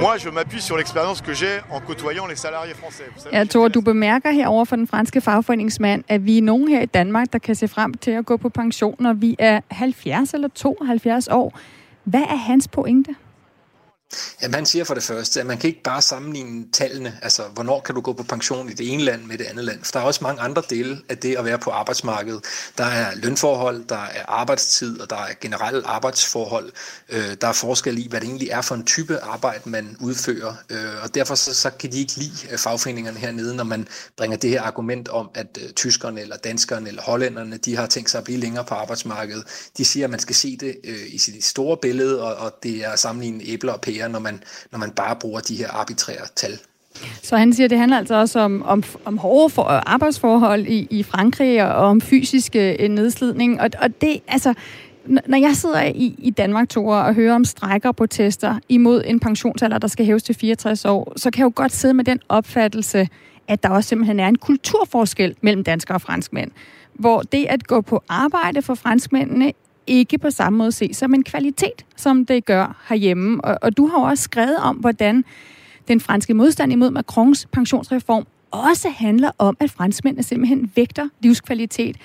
Moi, 0.00 0.16
je 0.18 0.28
m'appuie 0.28 0.60
sur 0.60 0.76
l'expérience 0.76 1.20
que 1.20 1.32
j'ai 1.34 1.60
en 1.70 1.80
côtoyant 1.80 2.26
les 2.26 2.36
salariés 2.36 2.74
français. 2.74 3.04
Savez, 3.16 3.36
ja, 3.36 3.44
Thor, 3.44 3.68
du 3.68 3.80
bemærker 3.82 4.30
her 4.32 4.48
over 4.48 4.64
for 4.64 4.76
den 4.76 4.86
franske 4.86 5.20
fagforeningsmand, 5.20 6.04
at 6.08 6.26
vi 6.26 6.38
er 6.38 6.42
nogen 6.42 6.68
her 6.68 6.82
i 6.82 6.86
Danmark, 6.86 7.32
der 7.32 7.38
kan 7.38 7.54
se 7.54 7.68
frem 7.68 7.94
til 7.94 8.10
at 8.10 8.26
gå 8.26 8.36
på 8.36 8.48
pension, 8.48 8.96
når 8.98 9.12
vi 9.12 9.36
er 9.38 9.60
70 9.70 10.34
eller 10.34 10.48
72 10.48 11.28
år. 11.28 11.58
Hvad 12.04 12.22
er 12.22 12.36
hans 12.36 12.68
pointe? 12.68 13.14
Jamen, 14.42 14.54
han 14.54 14.66
siger 14.66 14.84
for 14.84 14.94
det 14.94 15.02
første, 15.02 15.40
at 15.40 15.46
man 15.46 15.58
kan 15.58 15.68
ikke 15.68 15.82
bare 15.82 16.02
sammenligne 16.02 16.64
tallene, 16.72 17.18
altså 17.22 17.42
hvornår 17.42 17.80
kan 17.80 17.94
du 17.94 18.00
gå 18.00 18.12
på 18.12 18.22
pension 18.22 18.70
i 18.70 18.72
det 18.72 18.92
ene 18.92 19.02
land 19.02 19.24
med 19.24 19.38
det 19.38 19.44
andet 19.44 19.64
land. 19.64 19.84
For 19.84 19.92
der 19.92 20.00
er 20.00 20.04
også 20.04 20.24
mange 20.24 20.40
andre 20.40 20.62
dele 20.70 21.00
af 21.08 21.18
det 21.18 21.36
at 21.36 21.44
være 21.44 21.58
på 21.58 21.70
arbejdsmarkedet. 21.70 22.44
Der 22.78 22.84
er 22.84 23.14
lønforhold, 23.14 23.84
der 23.88 23.96
er 23.96 24.24
arbejdstid, 24.28 25.00
og 25.00 25.10
der 25.10 25.16
er 25.16 25.28
generelle 25.40 25.86
arbejdsforhold. 25.86 26.72
Øh, 27.08 27.36
der 27.40 27.48
er 27.48 27.52
forskel 27.52 27.98
i, 27.98 28.06
hvad 28.10 28.20
det 28.20 28.26
egentlig 28.26 28.48
er 28.48 28.60
for 28.60 28.74
en 28.74 28.84
type 28.84 29.18
arbejde, 29.18 29.70
man 29.70 29.96
udfører. 30.00 30.54
Øh, 30.70 31.02
og 31.02 31.14
derfor 31.14 31.34
så, 31.34 31.54
så 31.54 31.70
kan 31.70 31.92
de 31.92 31.98
ikke 31.98 32.16
lide 32.16 32.48
øh, 32.50 32.58
fagforeningerne 32.58 33.18
hernede, 33.18 33.56
når 33.56 33.64
man 33.64 33.88
bringer 34.16 34.36
det 34.36 34.50
her 34.50 34.62
argument 34.62 35.08
om, 35.08 35.30
at 35.34 35.58
øh, 35.62 35.70
tyskerne 35.70 36.20
eller 36.20 36.36
danskerne 36.36 36.88
eller 36.88 37.02
hollænderne, 37.02 37.56
de 37.56 37.76
har 37.76 37.86
tænkt 37.86 38.10
sig 38.10 38.18
at 38.18 38.24
blive 38.24 38.40
længere 38.40 38.64
på 38.64 38.74
arbejdsmarkedet. 38.74 39.44
De 39.76 39.84
siger, 39.84 40.06
at 40.06 40.10
man 40.10 40.20
skal 40.20 40.34
se 40.34 40.56
det 40.56 40.76
øh, 40.84 41.14
i 41.14 41.18
sit 41.18 41.44
store 41.44 41.76
billede, 41.76 42.22
og, 42.22 42.34
og 42.34 42.58
det 42.62 42.84
er 42.84 42.96
sammenligne 42.96 43.44
æbler 43.44 43.72
og 43.72 43.80
pærer 43.80 44.03
mere, 44.04 44.12
når 44.12 44.20
man, 44.20 44.42
når 44.72 44.78
man 44.78 44.90
bare 44.90 45.16
bruger 45.16 45.40
de 45.40 45.56
her 45.56 45.70
arbitrære 45.70 46.26
tal. 46.36 46.58
Så 47.22 47.36
han 47.36 47.52
siger, 47.52 47.64
at 47.64 47.70
det 47.70 47.78
handler 47.78 47.98
altså 47.98 48.14
også 48.14 48.40
om, 48.40 48.62
om, 48.62 48.82
om 49.04 49.18
hårde 49.18 49.50
for, 49.50 49.64
øh, 49.64 49.82
arbejdsforhold 49.86 50.66
i, 50.66 50.86
i 50.90 51.02
Frankrig 51.02 51.64
og 51.64 51.88
om 51.88 52.00
fysisk 52.00 52.56
øh, 52.56 52.88
nedslidning. 52.88 53.60
Og, 53.60 53.70
og 53.78 54.00
det, 54.00 54.20
altså, 54.28 54.54
når 55.06 55.38
jeg 55.38 55.56
sidder 55.56 55.82
i, 55.82 56.14
i 56.18 56.30
Danmark, 56.30 56.68
Tore, 56.68 57.04
og 57.04 57.14
hører 57.14 57.34
om 57.34 57.44
strækker 57.44 57.88
og 57.88 57.96
protester 57.96 58.58
imod 58.68 59.02
en 59.06 59.20
pensionsalder, 59.20 59.78
der 59.78 59.88
skal 59.88 60.06
hæves 60.06 60.22
til 60.22 60.34
64 60.34 60.84
år, 60.84 61.12
så 61.16 61.30
kan 61.30 61.38
jeg 61.38 61.44
jo 61.44 61.52
godt 61.54 61.72
sidde 61.72 61.94
med 61.94 62.04
den 62.04 62.20
opfattelse, 62.28 63.08
at 63.48 63.62
der 63.62 63.68
også 63.68 63.88
simpelthen 63.88 64.20
er 64.20 64.28
en 64.28 64.38
kulturforskel 64.38 65.36
mellem 65.40 65.64
danskere 65.64 65.96
og 65.96 66.02
franskmænd. 66.02 66.50
Hvor 66.92 67.20
det 67.20 67.46
at 67.48 67.66
gå 67.66 67.80
på 67.80 68.02
arbejde 68.08 68.62
for 68.62 68.74
franskmændene 68.74 69.52
ikke 69.86 70.18
på 70.18 70.30
samme 70.30 70.58
måde 70.58 70.72
ses 70.72 70.96
som 70.96 71.14
en 71.14 71.24
kvalitet, 71.24 71.84
som 71.96 72.26
det 72.26 72.44
gør 72.44 72.84
herhjemme. 72.88 73.44
Og, 73.44 73.58
og 73.62 73.76
du 73.76 73.86
har 73.86 73.98
også 73.98 74.22
skrevet 74.22 74.56
om, 74.56 74.76
hvordan 74.76 75.24
den 75.88 76.00
franske 76.00 76.34
modstand 76.34 76.72
imod 76.72 76.90
Macrons 76.90 77.46
pensionsreform 77.52 78.26
også 78.50 78.88
handler 78.96 79.30
om, 79.38 79.56
at 79.60 79.70
franskmændene 79.70 80.22
simpelthen 80.22 80.72
vægter 80.76 81.08
livskvalitet. 81.20 81.96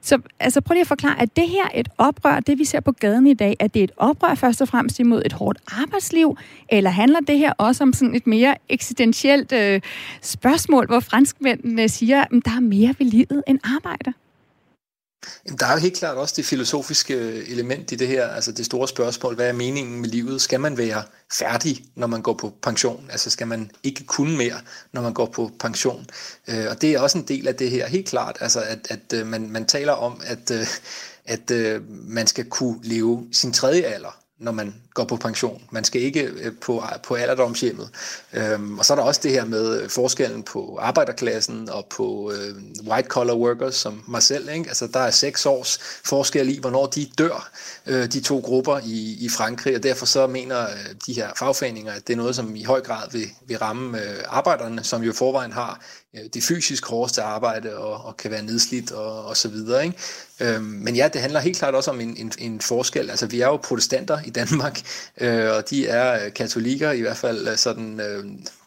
Så 0.00 0.18
altså, 0.40 0.60
prøv 0.60 0.72
lige 0.72 0.80
at 0.80 0.86
forklare, 0.86 1.22
at 1.22 1.36
det 1.36 1.48
her 1.48 1.68
et 1.74 1.88
oprør, 1.98 2.40
det 2.40 2.58
vi 2.58 2.64
ser 2.64 2.80
på 2.80 2.92
gaden 2.92 3.26
i 3.26 3.34
dag, 3.34 3.56
at 3.60 3.74
det 3.74 3.80
er 3.80 3.84
et 3.84 3.92
oprør 3.96 4.34
først 4.34 4.62
og 4.62 4.68
fremmest 4.68 4.98
imod 4.98 5.22
et 5.24 5.32
hårdt 5.32 5.58
arbejdsliv, 5.82 6.36
eller 6.68 6.90
handler 6.90 7.20
det 7.20 7.38
her 7.38 7.52
også 7.58 7.84
om 7.84 7.92
sådan 7.92 8.14
et 8.14 8.26
mere 8.26 8.54
eksistentielt 8.68 9.52
øh, 9.52 9.80
spørgsmål, 10.22 10.86
hvor 10.86 11.00
franskmændene 11.00 11.88
siger, 11.88 12.20
at 12.20 12.30
der 12.44 12.50
er 12.56 12.60
mere 12.60 12.94
ved 12.98 13.06
livet 13.06 13.42
end 13.46 13.58
arbejde? 13.64 14.12
Jamen, 15.46 15.58
der 15.58 15.66
er 15.66 15.72
jo 15.72 15.78
helt 15.78 15.96
klart 15.96 16.16
også 16.16 16.34
det 16.36 16.44
filosofiske 16.44 17.14
øh, 17.14 17.48
element 17.48 17.92
i 17.92 17.94
det 17.94 18.08
her, 18.08 18.28
altså 18.28 18.52
det 18.52 18.66
store 18.66 18.88
spørgsmål, 18.88 19.34
hvad 19.34 19.48
er 19.48 19.52
meningen 19.52 20.00
med 20.00 20.08
livet? 20.08 20.42
Skal 20.42 20.60
man 20.60 20.78
være 20.78 21.02
færdig, 21.32 21.84
når 21.94 22.06
man 22.06 22.22
går 22.22 22.34
på 22.34 22.52
pension? 22.62 23.06
Altså 23.10 23.30
skal 23.30 23.46
man 23.46 23.70
ikke 23.82 24.04
kunne 24.04 24.36
mere, 24.36 24.60
når 24.92 25.02
man 25.02 25.14
går 25.14 25.26
på 25.26 25.50
pension? 25.60 26.06
Øh, 26.48 26.66
og 26.70 26.82
det 26.82 26.92
er 26.92 27.00
også 27.00 27.18
en 27.18 27.28
del 27.28 27.48
af 27.48 27.54
det 27.54 27.70
her, 27.70 27.86
helt 27.86 28.08
klart, 28.08 28.36
altså 28.40 28.60
at, 28.60 28.86
at 28.90 29.12
øh, 29.20 29.26
man, 29.26 29.50
man 29.50 29.66
taler 29.66 29.92
om, 29.92 30.20
at, 30.24 30.50
øh, 30.50 30.66
at 31.24 31.50
man 31.88 32.26
skal 32.26 32.44
kunne 32.44 32.78
leve 32.82 33.26
sin 33.32 33.52
tredje 33.52 33.82
alder 33.82 34.25
når 34.38 34.52
man 34.52 34.74
går 34.94 35.04
på 35.04 35.16
pension. 35.16 35.62
Man 35.70 35.84
skal 35.84 36.02
ikke 36.02 36.22
øh, 36.22 36.52
på, 36.60 36.82
på 37.02 37.14
alderdomshjemmet. 37.14 37.90
Øhm, 38.32 38.78
og 38.78 38.84
så 38.84 38.92
er 38.92 38.96
der 38.96 39.04
også 39.04 39.20
det 39.24 39.30
her 39.30 39.44
med 39.44 39.80
øh, 39.82 39.88
forskellen 39.88 40.42
på 40.42 40.78
arbejderklassen 40.80 41.68
og 41.70 41.86
på 41.90 42.32
øh, 42.32 42.54
white-collar 42.88 43.34
workers 43.34 43.74
som 43.74 44.04
mig 44.08 44.22
selv. 44.22 44.48
Ikke? 44.48 44.68
Altså, 44.68 44.86
der 44.86 45.00
er 45.00 45.10
seks 45.10 45.46
års 45.46 45.78
forskel 46.04 46.48
i, 46.48 46.58
hvornår 46.60 46.86
de 46.86 47.06
dør, 47.18 47.50
øh, 47.86 48.06
de 48.06 48.20
to 48.20 48.38
grupper 48.38 48.80
i, 48.84 49.16
i 49.20 49.28
Frankrig, 49.28 49.76
og 49.76 49.82
derfor 49.82 50.06
så 50.06 50.26
mener 50.26 50.62
øh, 50.62 50.94
de 51.06 51.12
her 51.12 51.28
fagforeninger, 51.36 51.92
at 51.92 52.06
det 52.06 52.12
er 52.12 52.16
noget, 52.16 52.36
som 52.36 52.56
i 52.56 52.62
høj 52.64 52.80
grad 52.80 53.10
vil, 53.12 53.26
vil 53.46 53.58
ramme 53.58 54.02
øh, 54.02 54.22
arbejderne, 54.26 54.84
som 54.84 55.02
jo 55.02 55.12
forvejen 55.12 55.52
har 55.52 55.80
øh, 56.16 56.24
det 56.34 56.42
fysisk 56.42 56.86
hårdeste 56.86 57.22
arbejde 57.22 57.76
og, 57.76 58.04
og 58.04 58.16
kan 58.16 58.30
være 58.30 58.42
nedslidt 58.42 58.92
og, 58.92 59.24
og 59.24 59.36
så 59.36 59.48
videre. 59.48 59.84
Ikke? 59.84 59.98
Øhm, 60.40 60.64
men 60.64 60.96
ja, 60.96 61.08
det 61.12 61.20
handler 61.20 61.40
helt 61.40 61.58
klart 61.58 61.74
også 61.74 61.90
om 61.90 62.00
en, 62.00 62.16
en, 62.16 62.32
en 62.38 62.60
forskel. 62.60 63.10
Altså, 63.10 63.26
vi 63.26 63.40
er 63.40 63.46
jo 63.46 63.56
protestanter 63.56 64.18
i 64.26 64.30
Danmark, 64.30 64.80
øh, 65.20 65.50
og 65.50 65.70
de 65.70 65.86
er 65.86 66.24
øh, 66.24 66.32
katolikker, 66.32 66.90
i 66.90 67.00
hvert 67.00 67.16
fald 67.16 67.48
øh, 67.48 67.56
sådan... 67.56 68.00
Øh, 68.00 68.24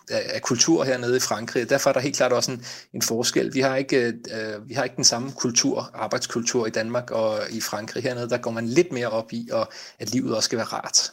af 0.09 0.41
kultur 0.41 0.83
hernede 0.83 1.17
i 1.17 1.19
Frankrig. 1.19 1.69
Derfor 1.69 1.89
er 1.89 1.93
der 1.93 1.99
helt 1.99 2.15
klart 2.15 2.31
også 2.31 2.51
en, 2.51 2.63
en 2.93 3.01
forskel. 3.01 3.53
Vi 3.53 3.59
har, 3.59 3.75
ikke, 3.75 3.97
øh, 3.97 4.07
øh, 4.07 4.69
vi 4.69 4.73
har 4.73 4.83
ikke 4.83 4.95
den 4.95 5.03
samme 5.03 5.31
kultur, 5.31 5.91
arbejdskultur 5.93 6.67
i 6.67 6.69
Danmark 6.69 7.11
og 7.11 7.39
i 7.51 7.61
Frankrig. 7.61 8.03
Hernede 8.03 8.29
der 8.29 8.37
går 8.37 8.51
man 8.51 8.65
lidt 8.65 8.91
mere 8.91 9.07
op 9.07 9.33
i, 9.33 9.49
og 9.51 9.69
at 9.99 10.13
livet 10.13 10.35
også 10.35 10.45
skal 10.45 10.57
være 10.57 10.67
rart. 10.67 11.11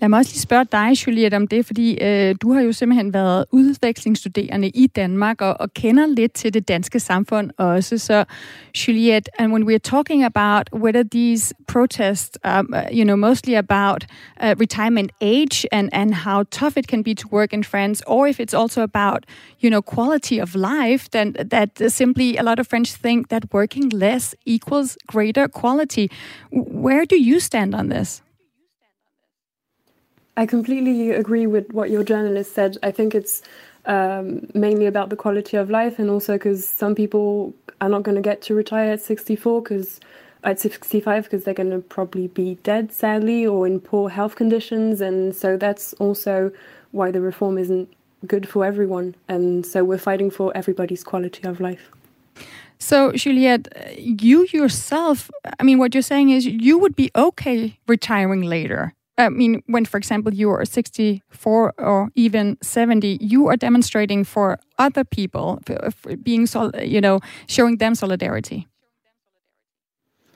Lad 0.00 0.08
mig 0.08 0.18
også 0.18 0.30
lige 0.32 0.40
spørge 0.40 0.66
dig, 0.72 1.06
Juliette, 1.06 1.34
om 1.34 1.48
det, 1.48 1.66
fordi 1.66 1.98
øh, 2.02 2.34
du 2.42 2.52
har 2.52 2.60
jo 2.60 2.72
simpelthen 2.72 3.14
været 3.14 3.44
udvekslingsstuderende 3.52 4.68
i 4.68 4.86
Danmark 4.86 5.40
og, 5.40 5.56
og 5.60 5.74
kender 5.74 6.06
lidt 6.06 6.32
til 6.32 6.54
det 6.54 6.68
danske 6.68 7.00
samfund 7.00 7.50
også. 7.58 7.98
Så 7.98 8.24
Juliette, 8.88 9.40
and 9.40 9.52
when 9.52 9.68
we're 9.68 9.90
talking 9.90 10.24
about 10.24 10.70
whether 10.72 11.02
these 11.12 11.54
protests 11.68 12.38
are, 12.44 12.60
um, 12.60 12.74
you 12.92 13.04
know, 13.04 13.16
mostly 13.16 13.54
about 13.54 14.06
uh, 14.42 14.54
retirement 14.60 15.10
age 15.20 15.66
and, 15.72 15.88
and 15.92 16.14
how 16.14 16.42
tough 16.42 16.76
it 16.76 16.86
can 16.88 17.02
be 17.04 17.14
to 17.14 17.28
work 17.32 17.52
in 17.52 17.64
France, 17.64 18.02
or 18.06 18.26
if 18.26 18.35
it's 18.40 18.54
also 18.54 18.82
about, 18.82 19.26
you 19.60 19.70
know, 19.70 19.82
quality 19.82 20.38
of 20.38 20.54
life, 20.54 21.10
then 21.10 21.36
that 21.38 21.78
simply 21.90 22.36
a 22.36 22.42
lot 22.42 22.58
of 22.58 22.66
French 22.66 22.92
think 22.92 23.28
that 23.28 23.52
working 23.52 23.88
less 23.90 24.34
equals 24.44 24.96
greater 25.06 25.48
quality. 25.48 26.10
Where 26.50 27.06
do 27.06 27.20
you 27.20 27.40
stand 27.40 27.74
on 27.74 27.88
this? 27.88 28.22
I 30.36 30.44
completely 30.44 31.10
agree 31.10 31.46
with 31.46 31.72
what 31.72 31.88
your 31.90 32.04
journalist 32.04 32.54
said. 32.54 32.76
I 32.82 32.90
think 32.90 33.14
it's 33.14 33.42
um, 33.86 34.46
mainly 34.54 34.86
about 34.86 35.08
the 35.08 35.16
quality 35.16 35.56
of 35.56 35.70
life, 35.70 35.98
and 35.98 36.10
also 36.10 36.34
because 36.34 36.66
some 36.66 36.94
people 36.94 37.54
are 37.80 37.88
not 37.88 38.02
going 38.02 38.16
to 38.16 38.22
get 38.22 38.42
to 38.42 38.54
retire 38.54 38.92
at 38.92 39.00
64 39.00 39.62
because 39.62 40.00
at 40.44 40.60
65 40.60 41.24
because 41.24 41.44
they're 41.44 41.54
going 41.54 41.70
to 41.70 41.78
probably 41.78 42.28
be 42.28 42.56
dead, 42.62 42.92
sadly, 42.92 43.46
or 43.46 43.66
in 43.66 43.80
poor 43.80 44.10
health 44.10 44.36
conditions, 44.36 45.00
and 45.00 45.34
so 45.34 45.56
that's 45.56 45.92
also 45.94 46.52
why 46.92 47.10
the 47.10 47.20
reform 47.20 47.58
isn't 47.58 47.88
good 48.26 48.48
for 48.48 48.64
everyone. 48.64 49.14
And 49.28 49.66
so 49.66 49.84
we're 49.84 49.98
fighting 49.98 50.30
for 50.30 50.56
everybody's 50.56 51.04
quality 51.04 51.46
of 51.46 51.60
life. 51.60 51.90
So, 52.78 53.12
Juliette, 53.12 53.68
you 53.98 54.46
yourself, 54.52 55.30
I 55.58 55.62
mean, 55.62 55.78
what 55.78 55.94
you're 55.94 56.02
saying 56.02 56.30
is 56.30 56.46
you 56.46 56.78
would 56.78 56.94
be 56.94 57.10
okay 57.16 57.78
retiring 57.86 58.42
later. 58.42 58.94
I 59.18 59.30
mean, 59.30 59.62
when, 59.66 59.86
for 59.86 59.96
example, 59.96 60.34
you 60.34 60.50
are 60.50 60.64
64 60.64 61.74
or 61.78 62.10
even 62.14 62.58
70, 62.60 63.18
you 63.20 63.46
are 63.46 63.56
demonstrating 63.56 64.24
for 64.24 64.58
other 64.78 65.04
people, 65.04 65.58
being, 66.22 66.46
you 66.82 67.00
know, 67.00 67.20
showing 67.46 67.78
them 67.78 67.94
solidarity. 67.94 68.68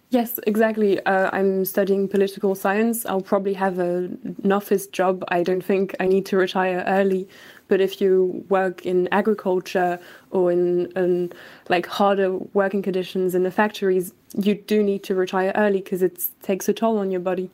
Yes, 0.08 0.40
exactly. 0.44 0.99
Uh, 1.06 1.30
I'm 1.32 1.64
studying 1.64 2.08
political 2.08 2.56
science. 2.56 3.06
I'll 3.06 3.20
probably 3.20 3.54
have 3.54 3.78
a, 3.78 4.10
an 4.42 4.50
office 4.50 4.88
job. 4.88 5.22
I 5.28 5.44
don't 5.44 5.64
think 5.64 5.94
I 6.00 6.06
need 6.06 6.26
to 6.26 6.37
retire 6.37 6.82
early. 6.87 7.28
But 7.71 7.81
if 7.81 8.00
you 8.00 8.45
work 8.49 8.85
in 8.85 9.09
agriculture 9.12 10.00
or 10.33 10.50
in, 10.50 10.91
in 10.97 11.33
like 11.69 11.87
harder 11.87 12.37
working 12.53 12.83
conditions 12.83 13.37
in 13.37 13.45
the 13.45 13.53
factories, 13.53 14.12
you 14.37 14.57
do 14.57 14.83
need 14.83 15.05
to 15.05 15.15
retire 15.15 15.53
early 15.55 15.79
because 15.79 16.03
it 16.03 16.21
takes 16.43 16.69
a 16.69 16.73
toll 16.73 16.99
on 16.99 17.12
your 17.12 17.21
body. 17.21 17.49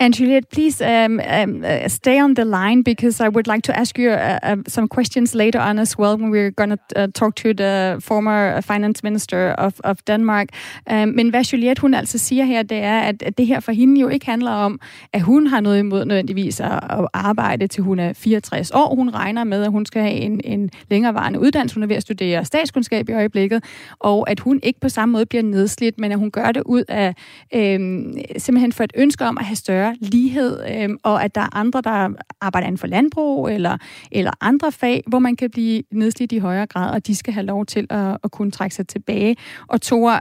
And 0.00 0.14
Juliet, 0.14 0.48
please 0.48 0.80
um, 0.80 1.20
um, 1.20 1.62
uh, 1.62 1.86
stay 1.88 2.18
on 2.18 2.32
the 2.32 2.44
line 2.46 2.80
because 2.80 3.20
I 3.20 3.28
would 3.28 3.46
like 3.46 3.62
to 3.64 3.78
ask 3.78 3.98
you 3.98 4.10
uh, 4.12 4.38
uh, 4.42 4.56
some 4.66 4.88
questions 4.88 5.34
later 5.34 5.60
on 5.60 5.78
as 5.78 5.98
well 5.98 6.16
when 6.16 6.30
we're 6.30 6.50
going 6.50 6.70
to 6.70 6.78
uh, 6.96 7.08
talk 7.14 7.34
to 7.36 7.52
the 7.52 7.98
former 8.00 8.62
finance 8.62 9.02
minister 9.02 9.50
of, 9.58 9.78
of 9.84 10.02
Denmark. 10.06 10.48
Um, 10.86 11.14
men 11.14 11.30
hvad 11.30 11.44
Juliet 11.44 11.78
hun 11.78 11.94
altså 11.94 12.18
siger 12.18 12.44
her, 12.44 12.62
det 12.62 12.78
er, 12.78 13.00
at, 13.00 13.22
at 13.22 13.38
det 13.38 13.46
her 13.46 13.60
for 13.60 13.72
hende 13.72 14.00
jo 14.00 14.08
ikke 14.08 14.26
handler 14.26 14.50
om, 14.50 14.80
at 15.12 15.22
hun 15.22 15.46
har 15.46 15.60
noget 15.60 15.78
imod 15.78 16.04
nødvendigvis 16.04 16.60
at, 16.60 16.80
at 16.90 17.08
arbejde 17.12 17.66
til 17.66 17.82
hun 17.82 17.98
er 17.98 18.12
64 18.12 18.70
år. 18.70 18.94
Hun 18.94 19.10
regner 19.10 19.44
med, 19.44 19.62
at 19.62 19.70
hun 19.70 19.86
skal 19.86 20.02
have 20.02 20.14
en, 20.14 20.40
en 20.44 20.70
længerevarende 20.90 21.40
uddannelse. 21.40 21.76
Hun 21.76 21.82
er 21.82 21.86
ved 21.86 21.96
at 21.96 22.02
studere 22.02 22.44
statskundskab 22.44 23.08
i 23.08 23.12
øjeblikket, 23.12 23.64
og 23.98 24.30
at 24.30 24.40
hun 24.40 24.60
ikke 24.62 24.80
på 24.80 24.88
samme 24.88 25.12
måde 25.12 25.26
bliver 25.26 25.42
nedslidt, 25.42 25.98
men 25.98 26.12
at 26.12 26.18
hun 26.18 26.30
gør 26.30 26.52
det 26.52 26.62
ud 26.66 26.84
af 26.88 27.14
øhm, 27.54 28.14
simpelthen 28.38 28.72
for 28.72 28.84
et 28.84 28.92
ønske 28.96 29.24
om 29.24 29.38
at 29.38 29.44
have 29.44 29.56
større 29.56 29.89
større 29.94 30.10
lighed, 30.10 30.60
øh, 30.70 30.88
og 31.02 31.24
at 31.24 31.34
der 31.34 31.40
er 31.40 31.56
andre, 31.56 31.80
der 31.80 32.08
arbejder 32.40 32.66
inden 32.66 32.78
for 32.78 32.86
landbrug 32.86 33.48
eller, 33.48 33.78
eller 34.12 34.30
andre 34.40 34.72
fag, 34.72 35.02
hvor 35.06 35.18
man 35.18 35.36
kan 35.36 35.50
blive 35.50 35.82
nedslidt 35.92 36.32
i 36.32 36.38
højere 36.38 36.66
grad, 36.66 36.90
og 36.90 37.06
de 37.06 37.14
skal 37.14 37.34
have 37.34 37.46
lov 37.46 37.66
til 37.66 37.86
at, 37.90 38.16
at 38.24 38.30
kunne 38.30 38.50
trække 38.50 38.74
sig 38.74 38.88
tilbage. 38.88 39.36
Og 39.68 39.80
Tore, 39.80 40.20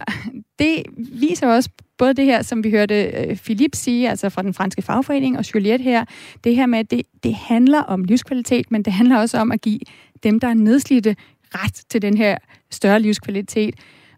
det 0.60 0.84
viser 0.98 1.48
også 1.48 1.70
både 1.98 2.14
det 2.14 2.26
her, 2.26 2.42
som 2.42 2.64
vi 2.64 2.70
hørte 2.70 3.04
øh, 3.04 3.36
Philippe 3.36 3.78
sige, 3.78 4.10
altså 4.10 4.30
fra 4.30 4.42
den 4.42 4.54
franske 4.54 4.82
fagforening, 4.82 5.38
og 5.38 5.56
Juliette 5.56 5.84
her, 5.84 6.06
det 6.44 6.56
her 6.56 6.66
med, 6.66 6.80
at 6.80 6.92
det, 6.92 7.02
det 7.24 7.36
handler 7.36 7.80
om 7.80 8.04
livskvalitet, 8.04 8.72
men 8.72 8.84
det 8.84 8.94
handler 8.94 9.18
også 9.18 9.38
om 9.38 9.52
at 9.52 9.62
give 9.62 9.80
dem, 10.24 10.40
der 10.40 10.48
er 10.48 10.54
nedslidte, 10.54 11.16
ret 11.56 11.84
til 11.90 12.02
den 12.02 12.18
her 12.18 12.38
større 12.72 13.00
livskvalitet. 13.00 13.76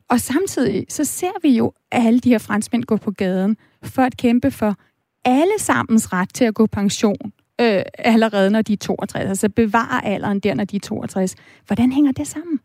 Og 0.10 0.20
samtidig 0.20 0.86
så 0.89 1.05
ser 1.05 1.41
vi 1.41 1.50
jo 1.50 1.74
alle 1.91 2.20
de 2.20 2.29
her 2.29 2.38
franskmænd 2.38 2.84
gå 2.84 2.98
på 2.98 3.12
gaden 3.12 3.58
for 3.84 4.01
at 4.01 4.17
kæmpe 4.17 4.51
for 4.51 4.75
alle 5.25 5.53
sammens 5.57 6.13
ret 6.13 6.33
til 6.33 6.45
at 6.45 6.53
gå 6.53 6.65
pension 6.65 7.33
øh, 7.61 7.81
allerede, 7.97 8.49
når 8.49 8.61
de 8.61 8.73
er 8.73 8.77
62. 8.77 9.29
Altså 9.29 9.49
bevare 9.49 10.05
alderen 10.05 10.39
der, 10.39 10.53
når 10.53 10.63
de 10.63 10.75
er 10.75 10.79
62. 10.79 11.35
Hvordan 11.67 11.91
hænger 11.91 12.11
det 12.11 12.27
sammen? 12.27 12.59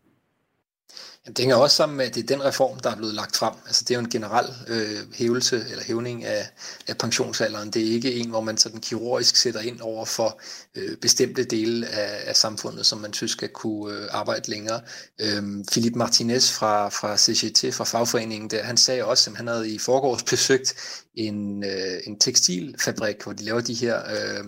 Det 1.27 1.39
hænger 1.39 1.55
også 1.55 1.75
sammen 1.75 1.97
med, 1.97 2.05
at 2.05 2.15
det 2.15 2.23
er 2.23 2.35
den 2.35 2.45
reform, 2.45 2.79
der 2.79 2.91
er 2.91 2.95
blevet 2.95 3.13
lagt 3.13 3.37
frem. 3.37 3.53
Altså 3.65 3.83
det 3.87 3.91
er 3.91 3.95
jo 3.95 4.03
en 4.03 4.09
generel 4.09 4.45
øh, 4.67 5.13
hævelse 5.13 5.65
eller 5.69 5.83
hævning 5.83 6.25
af, 6.25 6.49
af 6.87 6.97
pensionsalderen. 6.97 7.71
Det 7.71 7.81
er 7.81 7.91
ikke 7.91 8.13
en, 8.13 8.29
hvor 8.29 8.41
man 8.41 8.57
sådan 8.57 8.79
kirurgisk 8.81 9.35
sætter 9.35 9.59
ind 9.59 9.81
over 9.81 10.05
for 10.05 10.41
øh, 10.75 10.97
bestemte 10.97 11.43
dele 11.43 11.87
af, 11.87 12.29
af 12.29 12.35
samfundet, 12.35 12.85
som 12.85 12.99
man 12.99 13.13
synes 13.13 13.31
skal 13.31 13.49
kunne 13.49 13.93
øh, 13.93 14.07
arbejde 14.11 14.49
længere. 14.49 14.81
Øhm, 15.21 15.65
Philip 15.71 15.95
Martinez 15.95 16.51
fra, 16.51 16.89
fra 16.89 17.17
CGT, 17.17 17.73
fra 17.73 17.83
fagforeningen, 17.83 18.49
der, 18.49 18.63
han 18.63 18.77
sagde 18.77 19.05
også, 19.05 19.29
at 19.29 19.37
han 19.37 19.47
havde 19.47 19.69
i 19.69 19.77
forgårs 19.77 20.23
besøgt 20.23 20.75
en, 21.15 21.63
øh, 21.63 21.99
en 22.07 22.19
tekstilfabrik, 22.19 23.23
hvor 23.23 23.33
de 23.33 23.43
laver 23.43 23.61
de 23.61 23.73
her... 23.73 24.01
Øh, 24.09 24.45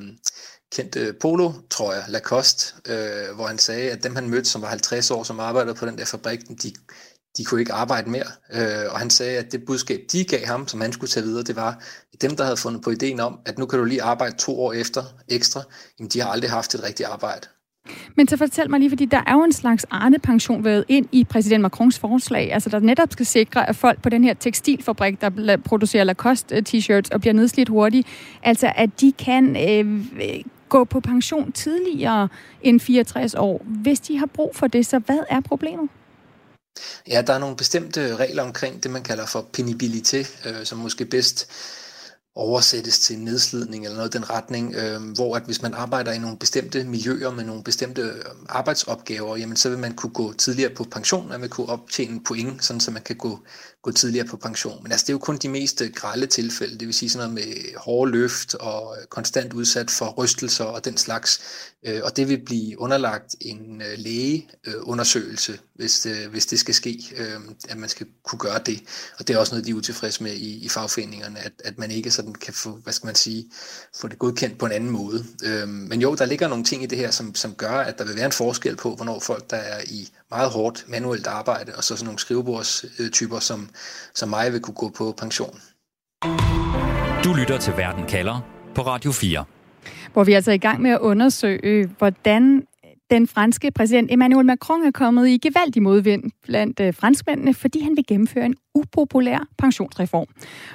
kendte 0.75 1.13
polo, 1.13 1.51
tror 1.69 1.93
jeg, 1.93 2.03
Lacoste, 2.07 2.73
øh, 2.87 3.35
hvor 3.35 3.47
han 3.47 3.57
sagde, 3.57 3.91
at 3.91 4.03
dem 4.03 4.15
han 4.15 4.29
mødte, 4.29 4.49
som 4.49 4.61
var 4.61 4.67
50 4.67 5.11
år, 5.11 5.23
som 5.23 5.39
arbejdede 5.39 5.75
på 5.75 5.85
den 5.85 5.97
der 5.97 6.05
fabrik, 6.05 6.39
de, 6.63 6.73
de 7.37 7.43
kunne 7.45 7.59
ikke 7.59 7.73
arbejde 7.73 8.09
mere. 8.09 8.27
Øh, 8.53 8.91
og 8.91 8.99
han 8.99 9.09
sagde, 9.09 9.37
at 9.37 9.51
det 9.51 9.65
budskab, 9.65 9.99
de 10.11 10.23
gav 10.23 10.45
ham, 10.45 10.67
som 10.67 10.81
han 10.81 10.93
skulle 10.93 11.09
tage 11.09 11.23
videre, 11.23 11.43
det 11.43 11.55
var, 11.55 11.83
at 12.13 12.21
dem, 12.21 12.35
der 12.35 12.43
havde 12.43 12.57
fundet 12.57 12.83
på 12.83 12.89
ideen 12.89 13.19
om, 13.19 13.39
at 13.45 13.57
nu 13.57 13.65
kan 13.65 13.79
du 13.79 13.85
lige 13.85 14.01
arbejde 14.01 14.35
to 14.37 14.61
år 14.61 14.73
efter 14.73 15.03
ekstra, 15.27 15.61
jamen 15.99 16.09
de 16.09 16.21
har 16.21 16.29
aldrig 16.29 16.51
haft 16.51 16.75
et 16.75 16.83
rigtigt 16.83 17.09
arbejde. 17.09 17.47
Men 18.15 18.27
så 18.27 18.37
fortæl 18.37 18.69
mig 18.69 18.79
lige, 18.79 18.89
fordi 18.89 19.05
der 19.05 19.21
er 19.27 19.33
jo 19.33 19.43
en 19.43 19.51
slags 19.51 19.85
arnepension 19.89 20.63
været 20.63 20.85
ind 20.87 21.07
i 21.11 21.23
præsident 21.23 21.61
Macrons 21.61 21.99
forslag, 21.99 22.53
altså 22.53 22.69
der 22.69 22.79
netop 22.79 23.11
skal 23.11 23.25
sikre, 23.25 23.69
at 23.69 23.75
folk 23.75 24.01
på 24.01 24.09
den 24.09 24.23
her 24.23 24.33
tekstilfabrik, 24.33 25.21
der 25.21 25.57
producerer 25.65 26.03
Lacoste-t-shirts 26.03 27.09
øh, 27.11 27.13
og 27.13 27.21
bliver 27.21 27.33
nedslidt 27.33 27.69
hurtigt, 27.69 28.07
altså 28.43 28.71
at 28.75 28.89
de 29.01 29.11
kan 29.11 29.55
øh, 29.55 30.05
gå 30.69 30.83
på 30.83 30.99
pension 30.99 31.51
tidligere 31.51 32.27
end 32.61 32.79
64 32.79 33.35
år, 33.35 33.61
hvis 33.65 33.99
de 33.99 34.17
har 34.17 34.25
brug 34.25 34.55
for 34.55 34.67
det. 34.67 34.85
Så 34.85 34.99
hvad 34.99 35.19
er 35.29 35.39
problemet? 35.39 35.89
Ja, 37.07 37.21
der 37.21 37.33
er 37.33 37.39
nogle 37.39 37.55
bestemte 37.55 38.15
regler 38.15 38.43
omkring 38.43 38.83
det, 38.83 38.91
man 38.91 39.03
kalder 39.03 39.25
for 39.25 39.45
penibilitet, 39.53 40.39
øh, 40.45 40.65
som 40.65 40.77
måske 40.77 41.05
bedst 41.05 41.51
oversættes 42.35 42.99
til 42.99 43.19
nedslidning 43.19 43.85
eller 43.85 43.97
noget 43.97 44.15
i 44.15 44.17
den 44.17 44.29
retning, 44.29 44.75
øh, 44.75 45.01
hvor 45.15 45.35
at 45.35 45.43
hvis 45.45 45.61
man 45.61 45.73
arbejder 45.73 46.11
i 46.11 46.19
nogle 46.19 46.37
bestemte 46.37 46.83
miljøer 46.83 47.31
med 47.31 47.43
nogle 47.43 47.63
bestemte 47.63 48.01
øhm, 48.01 48.45
arbejdsopgaver, 48.49 49.37
jamen 49.37 49.57
så 49.57 49.69
vil 49.69 49.79
man 49.79 49.95
kunne 49.95 50.13
gå 50.13 50.33
tidligere 50.33 50.73
på 50.75 50.83
pension, 50.83 51.27
man 51.27 51.41
vil 51.41 51.49
kunne 51.49 51.69
optjene 51.69 52.23
point, 52.23 52.65
sådan 52.65 52.79
så 52.79 52.91
man 52.91 53.01
kan 53.01 53.15
gå 53.15 53.39
gå 53.81 53.91
tidligere 53.91 54.27
på 54.27 54.37
pension. 54.37 54.83
Men 54.83 54.91
altså, 54.91 55.05
det 55.05 55.09
er 55.09 55.13
jo 55.13 55.19
kun 55.19 55.37
de 55.37 55.49
mest 55.49 55.81
øh, 55.81 55.91
grælde 55.95 56.25
tilfælde, 56.27 56.79
det 56.79 56.87
vil 56.87 56.93
sige 56.93 57.09
sådan 57.09 57.29
noget 57.29 57.47
med 57.47 57.55
hårde 57.77 58.11
løft 58.11 58.55
og 58.55 58.97
øh, 59.01 59.07
konstant 59.07 59.53
udsat 59.53 59.91
for 59.91 60.05
rystelser 60.05 60.63
og 60.63 60.85
den 60.85 60.97
slags. 60.97 61.41
Øh, 61.85 62.01
og 62.03 62.17
det 62.17 62.29
vil 62.29 62.45
blive 62.45 62.79
underlagt 62.79 63.35
en 63.41 63.81
øh, 63.81 63.97
lægeundersøgelse, 63.97 65.59
hvis 65.75 65.99
det, 65.99 66.27
hvis 66.27 66.45
det 66.45 66.59
skal 66.59 66.73
ske, 66.73 66.99
øhm, 67.17 67.55
at 67.69 67.77
man 67.77 67.89
skal 67.89 68.07
kunne 68.23 68.39
gøre 68.39 68.59
det. 68.65 68.83
Og 69.19 69.27
det 69.27 69.33
er 69.33 69.37
også 69.37 69.53
noget, 69.53 69.65
de 69.65 69.71
er 69.71 69.75
utilfredse 69.75 70.23
med 70.23 70.33
i, 70.33 70.65
i 70.65 70.69
fagforeningerne, 70.69 71.39
at, 71.39 71.53
at 71.65 71.77
man 71.77 71.91
ikke 71.91 72.11
sådan 72.11 72.28
kan 72.33 72.53
få, 72.53 72.69
hvad 72.69 72.93
skal 72.93 73.07
man 73.07 73.15
sige, 73.15 73.45
få 74.01 74.07
det 74.07 74.19
godkendt 74.19 74.57
på 74.57 74.65
en 74.65 74.71
anden 74.71 74.89
måde. 74.89 75.25
Men 75.67 76.01
jo, 76.01 76.15
der 76.15 76.25
ligger 76.25 76.47
nogle 76.47 76.63
ting 76.63 76.83
i 76.83 76.85
det 76.85 76.97
her, 76.97 77.11
som, 77.11 77.35
som 77.35 77.53
gør, 77.53 77.71
at 77.71 77.97
der 77.97 78.05
vil 78.05 78.15
være 78.15 78.25
en 78.25 78.31
forskel 78.31 78.75
på, 78.75 78.95
hvornår 78.95 79.19
folk, 79.19 79.49
der 79.49 79.57
er 79.57 79.81
i 79.87 80.09
meget 80.29 80.49
hårdt 80.49 80.85
manuelt 80.87 81.27
arbejde, 81.27 81.71
og 81.75 81.83
så 81.83 81.95
sådan 81.95 82.05
nogle 82.05 82.19
skrivebordstyper, 82.19 83.39
som, 83.39 83.69
som 84.15 84.29
mig 84.29 84.53
vil 84.53 84.61
kunne 84.61 84.75
gå 84.75 84.89
på 84.89 85.15
pension. 85.17 85.59
Du 87.23 87.33
lytter 87.33 87.57
til 87.61 87.73
Verden 87.77 88.05
kalder 88.05 88.39
på 88.75 88.81
Radio 88.81 89.11
4. 89.11 89.45
Hvor 90.13 90.23
vi 90.23 90.31
er 90.31 90.35
altså 90.35 90.51
i 90.51 90.57
gang 90.57 90.81
med 90.81 90.91
at 90.91 90.99
undersøge, 90.99 91.89
hvordan 91.97 92.63
den 93.11 93.27
franske 93.27 93.71
præsident 93.71 94.11
Emmanuel 94.11 94.45
Macron 94.45 94.83
er 94.83 94.91
kommet 94.91 95.27
i 95.27 95.37
gevaldig 95.37 95.81
modvind 95.81 96.23
blandt 96.43 96.79
øh, 96.79 96.93
franskmændene, 96.93 97.53
fordi 97.53 97.79
han 97.79 97.95
vil 97.95 98.05
gennemføre 98.07 98.45
en 98.45 98.55
upopulær 98.75 99.47
pensionsreform. 99.57 100.27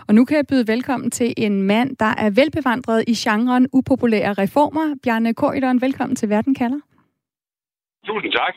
Og 0.09 0.15
nu 0.15 0.25
kan 0.25 0.37
jeg 0.37 0.47
byde 0.47 0.69
velkommen 0.69 1.11
til 1.11 1.35
en 1.37 1.63
mand, 1.63 1.97
der 1.97 2.15
er 2.19 2.31
velbevandret 2.31 3.05
i 3.07 3.15
genren 3.15 3.69
upopulære 3.73 4.33
reformer. 4.33 4.95
Bjarne 5.03 5.35
Korydon, 5.35 5.81
velkommen 5.81 6.17
til 6.17 6.29
Verden 6.29 6.55
kalder. 6.55 6.79
Tusind 8.07 8.33
tak. 8.33 8.55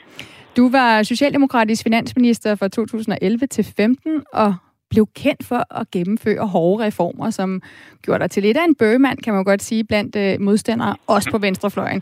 Du 0.58 0.70
var 0.70 1.04
socialdemokratisk 1.04 1.84
finansminister 1.84 2.56
fra 2.56 2.68
2011 2.68 3.48
til 3.48 3.64
15 3.78 4.24
og 4.34 4.56
blev 4.90 5.08
kendt 5.16 5.46
for 5.46 5.80
at 5.80 5.92
gennemføre 5.92 6.48
hårde 6.48 6.86
reformer, 6.86 7.30
som 7.30 7.62
gjorde 8.02 8.20
dig 8.20 8.32
til 8.32 8.44
lidt 8.44 8.58
af 8.58 8.66
en 8.66 8.76
bøgemand, 8.76 9.18
kan 9.18 9.34
man 9.34 9.44
godt 9.44 9.64
sige, 9.64 9.84
blandt 9.84 10.16
øh, 10.16 10.42
modstandere, 10.42 10.96
også 11.08 11.32
på 11.32 11.38
venstrefløjen. 11.38 12.02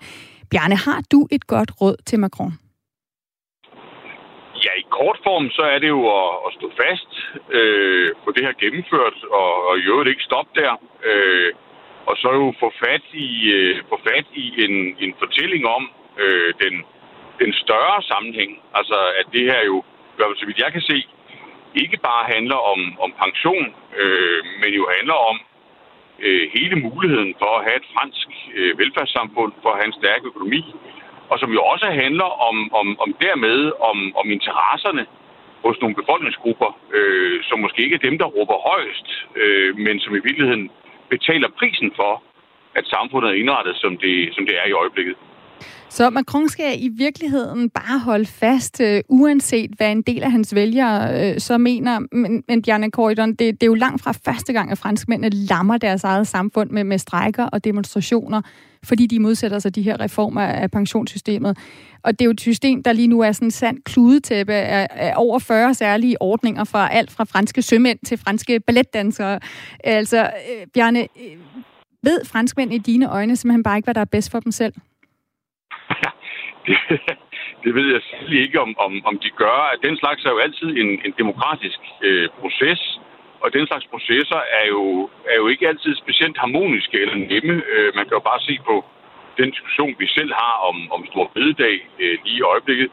Bjarne, 0.51 0.77
har 0.85 0.99
du 1.11 1.19
et 1.31 1.47
godt 1.47 1.71
råd 1.81 1.97
til 2.05 2.19
Macron? 2.19 2.53
Ja, 4.65 4.71
i 4.83 4.85
kort 4.99 5.19
form, 5.27 5.49
så 5.57 5.63
er 5.73 5.79
det 5.79 5.89
jo 5.97 6.01
at, 6.19 6.31
at 6.45 6.51
stå 6.57 6.67
fast, 6.83 7.11
øh, 7.57 8.09
på 8.23 8.29
det 8.35 8.43
her 8.45 8.53
gennemført, 8.63 9.17
og, 9.39 9.51
og 9.67 9.73
i 9.79 9.83
øvrigt 9.91 10.09
ikke 10.09 10.29
stoppe 10.29 10.51
der. 10.61 10.73
Øh, 11.09 11.51
og 12.09 12.15
så 12.21 12.29
jo 12.39 12.53
få 12.59 12.71
fat 12.83 13.05
i, 13.13 13.29
øh, 13.57 13.83
få 13.89 13.97
fat 14.09 14.25
i 14.43 14.45
en, 14.65 14.75
en 15.03 15.13
fortælling 15.21 15.63
om 15.77 15.83
øh, 16.23 16.53
den 16.63 16.75
den 17.41 17.51
større 17.63 18.01
sammenhæng. 18.11 18.51
Altså, 18.79 18.97
at 19.19 19.25
det 19.33 19.43
her 19.51 19.61
jo, 19.71 19.83
så 20.39 20.43
vidt 20.45 20.63
jeg 20.65 20.71
kan 20.71 20.81
se, 20.81 20.97
ikke 21.75 21.97
bare 22.09 22.23
handler 22.35 22.59
om, 22.73 22.79
om 22.99 23.11
pension, 23.23 23.67
øh, 24.01 24.41
men 24.61 24.69
jo 24.79 24.83
handler 24.97 25.17
om 25.29 25.37
øh, 26.19 26.49
hele 26.55 26.75
muligheden 26.75 27.35
for 27.41 27.51
at 27.57 27.63
have 27.67 27.77
et 27.81 27.87
fransk 27.93 28.27
øh, 28.55 28.79
velfærdssamfund, 28.79 29.53
for 29.61 29.69
at 29.69 29.77
have 29.79 29.87
en 29.87 29.99
stærk 30.01 30.21
økonomi, 30.25 30.63
og 31.29 31.39
som 31.39 31.51
jo 31.51 31.61
også 31.73 31.87
handler 32.03 32.29
om, 32.49 32.73
om, 32.73 32.87
om 32.99 33.15
dermed 33.25 33.71
om, 33.89 33.97
om 34.15 34.31
interesserne 34.31 35.05
hos 35.65 35.77
nogle 35.81 35.95
befolkningsgrupper, 35.95 36.79
øh, 36.97 37.43
som 37.43 37.59
måske 37.59 37.83
ikke 37.83 37.95
er 37.95 38.07
dem, 38.07 38.17
der 38.17 38.25
råber 38.25 38.57
højst, 38.71 39.07
øh, 39.41 39.77
men 39.77 39.99
som 39.99 40.15
i 40.15 40.25
virkeligheden 40.27 40.69
betaler 41.09 41.49
prisen 41.59 41.91
for, 41.95 42.23
at 42.75 42.85
samfundet 42.85 43.29
er 43.29 43.39
indrettet, 43.41 43.75
som 43.75 43.97
det, 43.97 44.35
som 44.35 44.45
det 44.45 44.55
er 44.61 44.67
i 44.67 44.77
øjeblikket. 44.81 45.15
Så 45.89 46.09
Macron 46.09 46.49
skal 46.49 46.83
i 46.83 46.87
virkeligheden 46.87 47.69
bare 47.69 47.99
holde 47.99 48.25
fast, 48.25 48.81
øh, 48.81 49.01
uanset 49.09 49.71
hvad 49.77 49.91
en 49.91 50.01
del 50.01 50.23
af 50.23 50.31
hans 50.31 50.55
vælgere 50.55 51.31
øh, 51.33 51.39
så 51.39 51.57
mener. 51.57 51.99
Men, 52.11 52.43
men 52.47 52.61
Bjarne 52.61 52.89
Corridon, 52.89 53.29
det, 53.29 53.39
det 53.39 53.63
er 53.63 53.67
jo 53.67 53.73
langt 53.73 54.03
fra 54.03 54.13
første 54.25 54.53
gang, 54.53 54.71
at 54.71 54.77
franskmændene 54.77 55.29
lammer 55.29 55.77
deres 55.77 56.03
eget 56.03 56.27
samfund 56.27 56.69
med, 56.69 56.83
med 56.83 56.97
strejker 56.97 57.43
og 57.43 57.63
demonstrationer, 57.63 58.41
fordi 58.83 59.05
de 59.05 59.19
modsætter 59.19 59.59
sig 59.59 59.75
de 59.75 59.81
her 59.81 59.99
reformer 59.99 60.41
af 60.41 60.71
pensionssystemet. 60.71 61.57
Og 62.03 62.11
det 62.11 62.21
er 62.21 62.25
jo 62.25 62.31
et 62.31 62.41
system, 62.41 62.83
der 62.83 62.93
lige 62.93 63.07
nu 63.07 63.19
er 63.19 63.31
sådan 63.31 63.47
en 63.47 63.51
sand 63.51 63.77
kludetæppe 63.85 64.53
af, 64.53 64.87
af 64.91 65.13
over 65.15 65.39
40 65.39 65.73
særlige 65.73 66.21
ordninger 66.21 66.63
fra 66.63 66.93
alt 66.93 67.11
fra 67.11 67.23
franske 67.23 67.61
sømænd 67.61 67.99
til 68.05 68.17
franske 68.17 68.59
balletdansere. 68.59 69.39
Altså, 69.83 70.21
øh, 70.23 70.67
Bjarne, 70.73 70.99
øh, 70.99 71.37
ved 72.03 72.25
franskmænd 72.25 72.73
i 72.73 72.77
dine 72.77 73.09
øjne 73.09 73.35
simpelthen 73.35 73.63
bare 73.63 73.77
ikke, 73.77 73.85
hvad 73.85 73.93
der 73.93 74.01
er 74.01 74.05
bedst 74.05 74.31
for 74.31 74.39
dem 74.39 74.51
selv? 74.51 74.73
Det, 76.67 76.77
det 77.63 77.71
ved 77.75 77.87
jeg 77.93 78.01
selvfølgelig 78.01 78.41
ikke, 78.45 78.61
om, 78.61 78.71
om, 78.85 78.93
om 79.09 79.15
de 79.23 79.29
gør. 79.29 79.57
Den 79.83 79.97
slags 79.97 80.25
er 80.25 80.31
jo 80.31 80.37
altid 80.37 80.69
en, 80.81 80.89
en 81.05 81.13
demokratisk 81.17 81.79
øh, 82.01 82.29
proces, 82.39 82.81
og 83.43 83.53
den 83.53 83.67
slags 83.67 83.85
processer 83.93 84.41
er 84.59 84.65
jo, 84.67 85.09
er 85.31 85.35
jo 85.41 85.47
ikke 85.47 85.67
altid 85.67 85.95
specielt 85.95 86.37
harmoniske 86.37 86.97
eller 87.03 87.15
nemme. 87.15 87.53
Øh, 87.73 87.89
man 87.95 88.03
kan 88.05 88.17
jo 88.19 88.23
bare 88.31 88.41
se 88.49 88.59
på 88.69 88.85
den 89.37 89.49
diskussion, 89.51 89.95
vi 89.99 90.07
selv 90.07 90.31
har 90.33 90.55
om, 90.69 90.77
om 90.95 91.05
Stor 91.11 91.31
Bededag 91.33 91.77
øh, 91.99 92.17
lige 92.25 92.37
i 92.37 92.47
øjeblikket. 92.53 92.89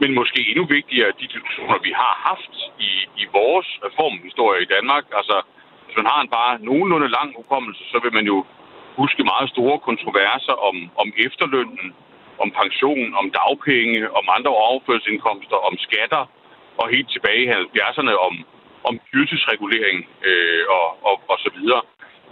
Men 0.00 0.14
måske 0.14 0.40
endnu 0.50 0.64
vigtigere, 0.76 1.18
de 1.20 1.32
diskussioner, 1.34 1.78
vi 1.88 1.92
har 2.02 2.14
haft 2.28 2.54
i, 2.88 2.92
i 3.22 3.24
vores 3.32 3.68
reformhistorie 3.86 4.62
i 4.62 4.72
Danmark. 4.74 5.04
Altså, 5.18 5.36
hvis 5.84 5.96
man 5.96 6.06
har 6.12 6.20
en 6.20 6.34
bare 6.38 6.58
nogenlunde 6.68 7.08
lang 7.18 7.28
hukommelse, 7.36 7.82
så 7.92 7.98
vil 8.02 8.12
man 8.18 8.26
jo 8.32 8.44
huske 9.00 9.24
meget 9.32 9.48
store 9.54 9.78
kontroverser 9.88 10.56
om, 10.68 10.76
om 11.02 11.08
efterlønnen, 11.26 11.88
om 12.42 12.50
pension, 12.60 13.14
om 13.20 13.26
dagpenge, 13.40 14.00
om 14.18 14.24
andre 14.36 14.50
overførselsindkomster, 14.50 15.56
om 15.68 15.74
skatter, 15.86 16.22
og 16.80 16.88
helt 16.94 17.10
tilbage 17.14 17.42
i 17.44 17.50
70'erne 17.50 18.14
om, 18.28 18.34
om 18.88 18.94
dyrtidsregulering 19.12 19.98
øh, 20.28 20.62
og, 20.76 20.86
og, 21.08 21.16
og 21.28 21.38
så 21.44 21.50
videre. 21.58 21.82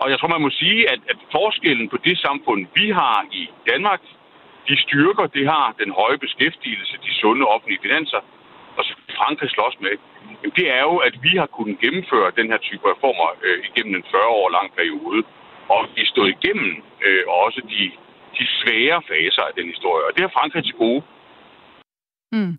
Og 0.00 0.10
jeg 0.10 0.18
tror, 0.18 0.28
man 0.28 0.46
må 0.46 0.50
sige, 0.50 0.90
at, 0.92 1.00
at 1.12 1.18
forskellen 1.32 1.88
på 1.88 1.96
det 2.06 2.18
samfund, 2.18 2.60
vi 2.74 2.90
har 2.90 3.26
i 3.32 3.42
Danmark, 3.70 4.02
de 4.68 4.74
styrker, 4.84 5.26
det 5.26 5.44
har 5.54 5.74
den 5.82 5.90
høje 6.00 6.18
beskæftigelse, 6.18 6.94
de 7.06 7.12
sunde 7.20 7.46
offentlige 7.46 7.82
finanser, 7.82 8.20
og 8.76 8.84
så 8.84 8.92
Frankrig 9.18 9.50
slås 9.50 9.76
med, 9.80 9.94
det 10.58 10.66
er 10.78 10.82
jo, 10.90 10.96
at 11.08 11.14
vi 11.26 11.32
har 11.40 11.46
kunnet 11.46 11.78
gennemføre 11.84 12.36
den 12.38 12.46
her 12.52 12.60
type 12.68 12.84
reformer 12.92 13.28
øh, 13.46 13.58
igennem 13.68 13.94
en 13.94 14.04
40 14.10 14.26
år 14.40 14.48
lang 14.56 14.68
periode. 14.78 15.20
Og 15.74 15.80
vi 15.96 16.04
stod 16.12 16.26
igennem 16.36 16.70
øh, 17.06 17.22
også 17.26 17.60
de 17.74 17.82
de 18.38 18.44
svære 18.58 19.02
faser 19.10 19.42
af 19.48 19.54
den 19.58 19.66
historie, 19.74 20.04
og 20.06 20.12
det 20.14 20.22
har 20.24 20.32
Frankrig 20.38 20.64
til 20.64 20.74
gode. 20.84 21.02
Mm. 22.32 22.58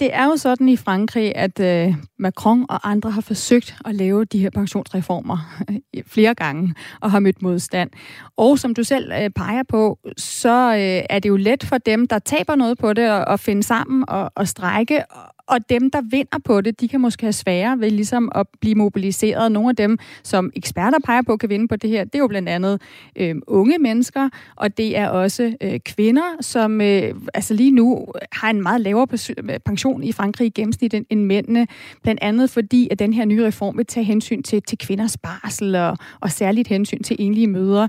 Det 0.00 0.14
er 0.14 0.24
jo 0.24 0.36
sådan 0.36 0.68
i 0.68 0.76
Frankrig, 0.76 1.36
at 1.36 1.60
øh, 1.60 1.94
Macron 2.18 2.66
og 2.68 2.90
andre 2.90 3.10
har 3.10 3.20
forsøgt 3.20 3.76
at 3.84 3.94
lave 3.94 4.24
de 4.24 4.38
her 4.38 4.50
pensionsreformer 4.50 5.38
øh, 5.70 6.02
flere 6.06 6.34
gange 6.34 6.74
og 7.00 7.10
har 7.10 7.20
mødt 7.20 7.42
modstand. 7.42 7.90
Og 8.36 8.58
som 8.58 8.74
du 8.74 8.84
selv 8.84 9.12
øh, 9.12 9.30
peger 9.30 9.62
på, 9.68 9.98
så 10.16 10.72
øh, 10.74 11.06
er 11.10 11.18
det 11.18 11.28
jo 11.28 11.36
let 11.36 11.64
for 11.64 11.78
dem, 11.78 12.06
der 12.06 12.18
taber 12.18 12.54
noget 12.54 12.78
på 12.78 12.92
det, 12.92 13.02
at, 13.02 13.24
at 13.28 13.40
finde 13.40 13.62
sammen 13.62 14.04
og, 14.08 14.32
og 14.34 14.48
strække 14.48 15.04
og 15.46 15.70
dem, 15.70 15.90
der 15.90 16.00
vinder 16.10 16.38
på 16.44 16.60
det, 16.60 16.80
de 16.80 16.88
kan 16.88 17.00
måske 17.00 17.22
have 17.22 17.32
sværere 17.32 17.80
ved 17.80 17.90
ligesom 17.90 18.32
at 18.34 18.46
blive 18.60 18.74
mobiliseret. 18.74 19.52
Nogle 19.52 19.68
af 19.68 19.76
dem, 19.76 19.98
som 20.22 20.50
eksperter 20.56 20.98
peger 21.04 21.22
på, 21.22 21.36
kan 21.36 21.48
vinde 21.48 21.68
på 21.68 21.76
det 21.76 21.90
her, 21.90 22.04
det 22.04 22.14
er 22.14 22.18
jo 22.18 22.28
blandt 22.28 22.48
andet 22.48 22.82
øh, 23.16 23.34
unge 23.46 23.78
mennesker, 23.78 24.28
og 24.56 24.76
det 24.76 24.96
er 24.98 25.08
også 25.08 25.56
øh, 25.60 25.80
kvinder, 25.80 26.36
som 26.40 26.80
øh, 26.80 27.14
altså 27.34 27.54
lige 27.54 27.70
nu 27.70 28.06
har 28.32 28.50
en 28.50 28.62
meget 28.62 28.80
lavere 28.80 29.06
øh, 29.38 29.58
pension 29.64 30.02
i 30.02 30.12
Frankrig 30.12 30.46
i 30.46 30.50
gennemsnit 30.50 30.94
end, 30.94 31.06
end 31.10 31.24
mændene, 31.24 31.66
blandt 32.02 32.22
andet 32.22 32.50
fordi, 32.50 32.88
at 32.90 32.98
den 32.98 33.12
her 33.12 33.24
nye 33.24 33.46
reform 33.46 33.76
vil 33.76 33.86
tage 33.86 34.04
hensyn 34.04 34.42
til, 34.42 34.62
til 34.62 34.78
kvinders 34.78 35.16
barsel 35.16 35.74
og, 35.74 35.96
og 36.20 36.30
særligt 36.30 36.68
hensyn 36.68 37.02
til 37.02 37.16
enlige 37.18 37.46
mødre. 37.46 37.88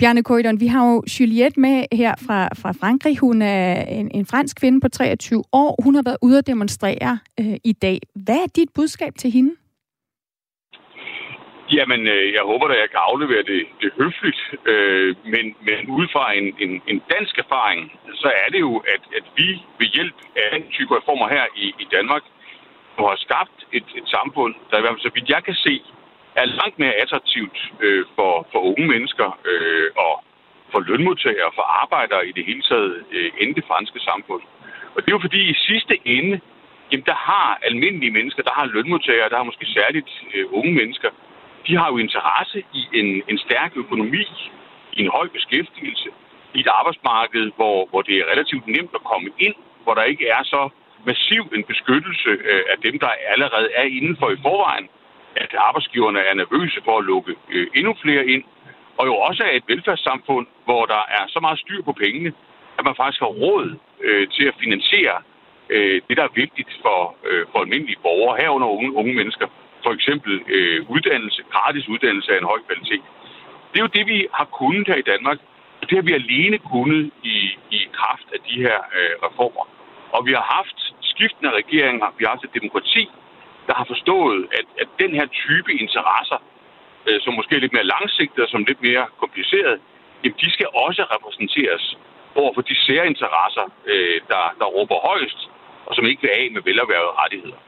Bjarne 0.00 0.22
Køjderen, 0.24 0.60
vi 0.60 0.66
har 0.66 0.82
jo 0.90 1.02
Juliette 1.20 1.60
med 1.60 1.76
her 1.92 2.14
fra, 2.26 2.38
fra 2.60 2.70
Frankrig. 2.80 3.18
Hun 3.18 3.42
er 3.42 3.82
en, 3.98 4.10
en 4.18 4.26
fransk 4.32 4.60
kvinde 4.60 4.80
på 4.80 4.88
23 4.88 5.44
år. 5.52 5.72
Hun 5.84 5.94
har 5.94 6.04
været 6.08 6.20
ude 6.22 6.38
at 6.38 6.46
demonstrere 6.46 7.18
øh, 7.40 7.56
i 7.64 7.72
dag. 7.72 7.98
Hvad 8.26 8.38
er 8.44 8.50
dit 8.56 8.70
budskab 8.74 9.12
til 9.22 9.30
hende? 9.30 9.52
Jamen, 11.76 12.00
øh, 12.14 12.26
jeg 12.36 12.44
håber 12.50 12.66
da, 12.68 12.74
jeg 12.84 12.90
kan 12.94 13.02
aflevere 13.10 13.42
det, 13.52 13.60
det 13.82 13.90
høfligt. 14.00 14.40
Øh, 14.72 15.10
men, 15.34 15.44
men 15.68 15.78
ud 15.98 16.06
fra 16.14 16.24
en, 16.38 16.46
en, 16.64 16.72
en 16.92 16.98
dansk 17.14 17.34
erfaring, 17.44 17.80
så 18.22 18.28
er 18.42 18.48
det 18.52 18.60
jo, 18.68 18.74
at, 18.94 19.02
at 19.18 19.24
vi 19.38 19.48
ved 19.78 19.88
hjælp 19.96 20.18
af 20.40 20.46
den 20.54 20.64
type 20.76 20.92
reformer 20.98 21.28
her 21.36 21.44
i, 21.64 21.66
i 21.84 21.86
Danmark 21.96 22.24
har 22.98 23.16
skabt 23.26 23.58
et, 23.78 23.88
et 24.00 24.06
samfund, 24.16 24.54
der 24.70 24.76
i 24.78 24.80
hvert 24.80 24.94
fald 24.94 25.08
så 25.08 25.14
vidt 25.14 25.28
jeg 25.36 25.42
kan 25.48 25.54
se, 25.66 25.74
er 26.34 26.44
langt 26.44 26.78
mere 26.78 26.94
attraktivt 27.02 27.58
øh, 27.80 28.04
for, 28.16 28.46
for 28.52 28.58
unge 28.58 28.86
mennesker 28.88 29.38
øh, 29.44 29.90
og 29.96 30.24
for 30.72 30.80
lønmodtagere, 30.80 31.50
for 31.54 31.62
arbejdere 31.82 32.28
i 32.28 32.32
det 32.32 32.44
hele 32.44 32.62
taget, 32.62 33.04
øh, 33.12 33.30
end 33.40 33.54
det 33.54 33.64
franske 33.68 34.00
samfund. 34.00 34.42
Og 34.94 35.02
det 35.02 35.08
er 35.08 35.16
jo 35.16 35.26
fordi 35.28 35.42
i 35.50 35.54
sidste 35.54 35.94
ende, 36.04 36.40
jamen 36.92 37.06
der 37.06 37.14
har 37.14 37.58
almindelige 37.62 38.12
mennesker, 38.18 38.42
der 38.42 38.54
har 38.54 38.66
lønmodtagere, 38.66 39.28
der 39.28 39.36
har 39.36 39.50
måske 39.50 39.66
særligt 39.66 40.10
øh, 40.34 40.46
unge 40.50 40.72
mennesker, 40.72 41.10
de 41.66 41.76
har 41.76 41.88
jo 41.92 41.96
interesse 41.96 42.58
i 42.80 42.82
en, 43.00 43.22
en 43.28 43.38
stærk 43.38 43.72
økonomi, 43.76 44.24
i 44.92 45.02
en 45.04 45.10
høj 45.10 45.28
beskæftigelse, 45.28 46.08
i 46.54 46.60
et 46.60 46.70
arbejdsmarked, 46.78 47.50
hvor, 47.56 47.86
hvor 47.90 48.02
det 48.02 48.14
er 48.18 48.30
relativt 48.32 48.66
nemt 48.66 48.94
at 48.94 49.04
komme 49.04 49.30
ind, 49.38 49.54
hvor 49.84 49.94
der 49.94 50.02
ikke 50.02 50.28
er 50.28 50.42
så 50.42 50.68
massiv 51.06 51.42
en 51.56 51.64
beskyttelse 51.64 52.30
øh, 52.50 52.62
af 52.72 52.78
dem, 52.82 52.98
der 52.98 53.10
allerede 53.32 53.68
er 53.74 53.82
indenfor 53.82 54.30
i 54.30 54.42
forvejen, 54.42 54.88
at 55.36 55.54
arbejdsgiverne 55.68 56.20
er 56.20 56.34
nervøse 56.34 56.80
for 56.84 56.98
at 56.98 57.04
lukke 57.04 57.34
øh, 57.50 57.66
endnu 57.74 57.94
flere 58.02 58.26
ind, 58.26 58.44
og 58.98 59.06
jo 59.06 59.14
også 59.14 59.42
af 59.42 59.56
et 59.56 59.64
velfærdssamfund, 59.66 60.46
hvor 60.64 60.86
der 60.86 61.02
er 61.18 61.24
så 61.28 61.40
meget 61.40 61.58
styr 61.58 61.82
på 61.82 61.92
pengene, 61.92 62.32
at 62.78 62.84
man 62.84 62.94
faktisk 62.96 63.20
har 63.20 63.32
råd 63.44 63.76
øh, 64.00 64.28
til 64.28 64.44
at 64.44 64.54
finansiere 64.62 65.16
øh, 65.70 66.02
det, 66.08 66.16
der 66.16 66.24
er 66.24 66.38
vigtigt 66.42 66.72
for, 66.82 67.16
øh, 67.28 67.46
for 67.52 67.58
almindelige 67.58 68.02
borgere, 68.02 68.40
herunder 68.40 68.68
unge, 68.68 68.92
unge 69.00 69.14
mennesker. 69.14 69.46
For 69.84 69.92
eksempel 69.92 70.32
øh, 70.48 70.90
uddannelse, 70.90 71.42
gratis 71.52 71.88
uddannelse 71.88 72.32
af 72.32 72.38
en 72.38 72.50
høj 72.52 72.60
kvalitet. 72.66 73.02
Det 73.70 73.78
er 73.78 73.84
jo 73.86 73.96
det, 73.98 74.06
vi 74.06 74.26
har 74.32 74.44
kunnet 74.44 74.86
her 74.88 74.94
i 74.94 75.08
Danmark, 75.12 75.38
og 75.80 75.90
det 75.90 75.96
har 75.98 76.02
vi 76.02 76.12
alene 76.12 76.58
kunnet 76.58 77.10
i, 77.22 77.36
i 77.70 77.80
kraft 77.92 78.26
af 78.34 78.40
de 78.48 78.56
her 78.66 78.78
øh, 78.98 79.14
reformer. 79.26 79.64
Og 80.12 80.26
vi 80.26 80.32
har 80.32 80.46
haft 80.56 80.78
skiftende 81.00 81.50
regeringer, 81.50 82.06
vi 82.18 82.24
har 82.24 82.30
haft 82.34 82.44
et 82.44 82.54
demokrati, 82.60 83.08
der 83.70 83.76
har 83.80 83.86
forstået, 83.94 84.40
at, 84.58 84.66
at 84.82 84.88
den 85.02 85.10
her 85.18 85.26
type 85.44 85.70
interesser, 85.84 86.38
øh, 87.08 87.18
som 87.24 87.32
måske 87.38 87.52
er 87.56 87.62
lidt 87.64 87.76
mere 87.76 87.90
langsigtede 87.94 88.44
og 88.46 88.50
som 88.54 88.64
lidt 88.70 88.80
mere 88.88 89.04
kompliceret, 89.22 89.76
jamen 90.22 90.38
de 90.42 90.48
skal 90.56 90.68
også 90.86 91.02
repræsenteres 91.14 91.84
over 92.40 92.50
for 92.56 92.62
de 92.68 92.74
særinteresser, 92.84 93.66
øh, 93.92 94.16
der, 94.30 94.42
der 94.60 94.66
råber 94.76 94.98
højst, 95.10 95.40
og 95.86 95.92
som 95.96 96.04
ikke 96.10 96.22
vil 96.22 96.32
af 96.40 96.46
med 96.54 96.62
velerhvervede 96.68 97.14
rettigheder. 97.22 97.60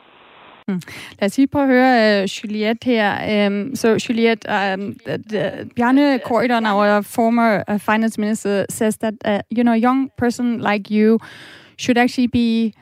Hmm. 0.69 0.83
Lad 1.19 1.27
os 1.27 1.37
lige 1.39 1.49
prøve 1.53 1.65
at 1.65 1.71
høre 1.77 2.23
uh, 2.23 2.25
Juliette 2.37 2.85
her. 2.93 3.09
Øhm, 3.33 3.61
um, 3.61 3.75
so, 3.75 3.89
Juliette, 4.05 4.45
um, 4.57 4.97
uh, 5.11 5.19
the, 5.31 5.71
Bjarne 5.77 6.19
Corydon, 6.19 6.67
our 6.67 7.03
former 7.17 7.51
uh, 7.69 7.79
finance 7.81 8.21
minister, 8.21 8.67
says 8.71 8.95
that, 8.97 9.15
uh, 9.25 9.41
you 9.57 9.63
know, 9.65 9.73
a 9.73 9.83
young 9.89 10.11
person 10.19 10.47
like 10.71 10.85
you 10.97 11.19
should 11.79 11.99
actually 11.99 12.31
be 12.41 12.73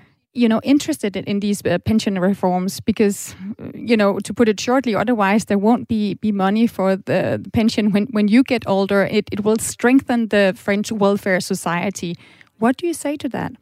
you 0.40 0.48
know 0.48 0.60
interested 0.62 1.16
in, 1.16 1.40
these 1.40 1.62
uh, 1.64 1.78
pension 1.78 2.18
reforms 2.18 2.80
because 2.80 3.34
you 3.74 3.96
know 3.96 4.18
to 4.20 4.32
put 4.34 4.48
it 4.48 4.58
shortly 4.58 4.94
otherwise 4.94 5.44
there 5.44 5.58
won't 5.58 5.86
be 5.88 6.14
be 6.14 6.32
money 6.32 6.66
for 6.66 6.96
the, 6.96 7.40
the 7.42 7.50
pension 7.50 7.92
when 7.92 8.06
when 8.16 8.28
you 8.28 8.42
get 8.42 8.62
older 8.66 9.02
it, 9.02 9.28
it 9.32 9.44
will 9.44 9.58
strengthen 9.58 10.28
the 10.28 10.54
french 10.56 10.90
welfare 10.90 11.40
society 11.40 12.16
what 12.58 12.76
do 12.76 12.86
you 12.86 12.94
say 12.94 13.16
to 13.16 13.28
that 13.28 13.52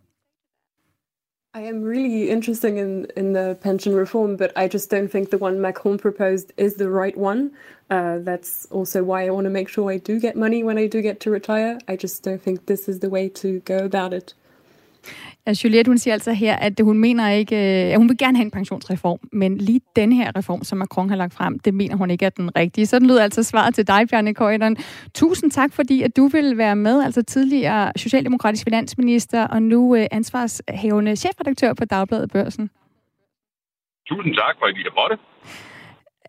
I 1.55 1.63
am 1.63 1.83
really 1.83 2.31
interested 2.31 2.77
in, 2.77 3.07
in 3.17 3.33
the 3.33 3.59
pension 3.63 3.95
reform, 3.95 4.37
but 4.37 4.53
I 4.55 4.69
just 4.69 4.91
don't 4.91 5.11
think 5.11 5.31
the 5.31 5.39
one 5.39 5.61
Macron 5.61 5.99
proposed 5.99 6.53
is 6.57 6.75
the 6.75 6.91
right 6.91 7.17
one. 7.17 7.51
Uh, 7.91 8.19
that's 8.19 8.67
also 8.71 9.03
why 9.03 9.27
I 9.27 9.31
want 9.31 9.47
to 9.47 9.51
make 9.51 9.69
sure 9.69 9.91
I 9.91 9.97
do 9.97 10.21
get 10.21 10.37
money 10.37 10.63
when 10.63 10.79
I 10.79 10.87
do 10.87 11.01
get 11.01 11.19
to 11.21 11.31
retire. 11.31 11.79
I 11.89 11.97
just 11.97 12.23
don't 12.23 12.41
think 12.41 12.67
this 12.67 12.87
is 12.87 13.01
the 13.01 13.09
way 13.09 13.31
to 13.31 13.61
go 13.61 13.79
about 13.79 14.13
it. 14.13 14.35
Ja, 15.47 15.53
Juliette, 15.65 15.89
hun 15.89 15.99
siger 15.99 16.15
altså 16.15 16.33
her, 16.33 16.57
at 16.57 16.81
hun 16.81 16.99
mener 16.99 17.31
ikke, 17.31 17.57
at 17.57 17.99
hun 17.99 18.09
vil 18.09 18.19
gerne 18.19 18.37
have 18.37 18.45
en 18.45 18.51
pensionsreform, 18.51 19.19
men 19.33 19.59
lige 19.59 19.81
den 19.97 20.13
her 20.13 20.37
reform, 20.37 20.65
som 20.65 20.79
Macron 20.79 21.09
har 21.09 21.17
lagt 21.17 21.35
frem, 21.35 21.59
det 21.59 21.75
mener 21.75 21.97
hun 21.97 22.11
ikke 22.11 22.27
er 22.27 22.31
den 22.31 22.57
rigtige. 22.57 22.87
Sådan 22.87 23.09
lyder 23.09 23.23
altså 23.23 23.43
svaret 23.43 23.75
til 23.75 23.87
dig, 23.87 24.09
Bjarne 24.11 24.35
Køjderen. 24.35 24.77
Tusind 25.15 25.51
tak, 25.51 25.73
fordi 25.73 26.03
at 26.03 26.17
du 26.17 26.27
vil 26.27 26.59
være 26.59 26.77
med, 26.77 27.05
altså 27.05 27.23
tidligere 27.23 27.93
socialdemokratisk 27.97 28.65
finansminister 28.65 29.47
og 29.47 29.63
nu 29.63 29.97
øh, 29.97 30.07
ansvarshævende 30.11 31.17
chefredaktør 31.17 31.75
på 31.75 31.85
Dagbladet 31.85 32.31
Børsen. 32.31 32.71
Tusind 34.09 34.35
tak, 34.35 34.57
for 34.59 34.67
at 34.67 34.75
I. 34.77 35.19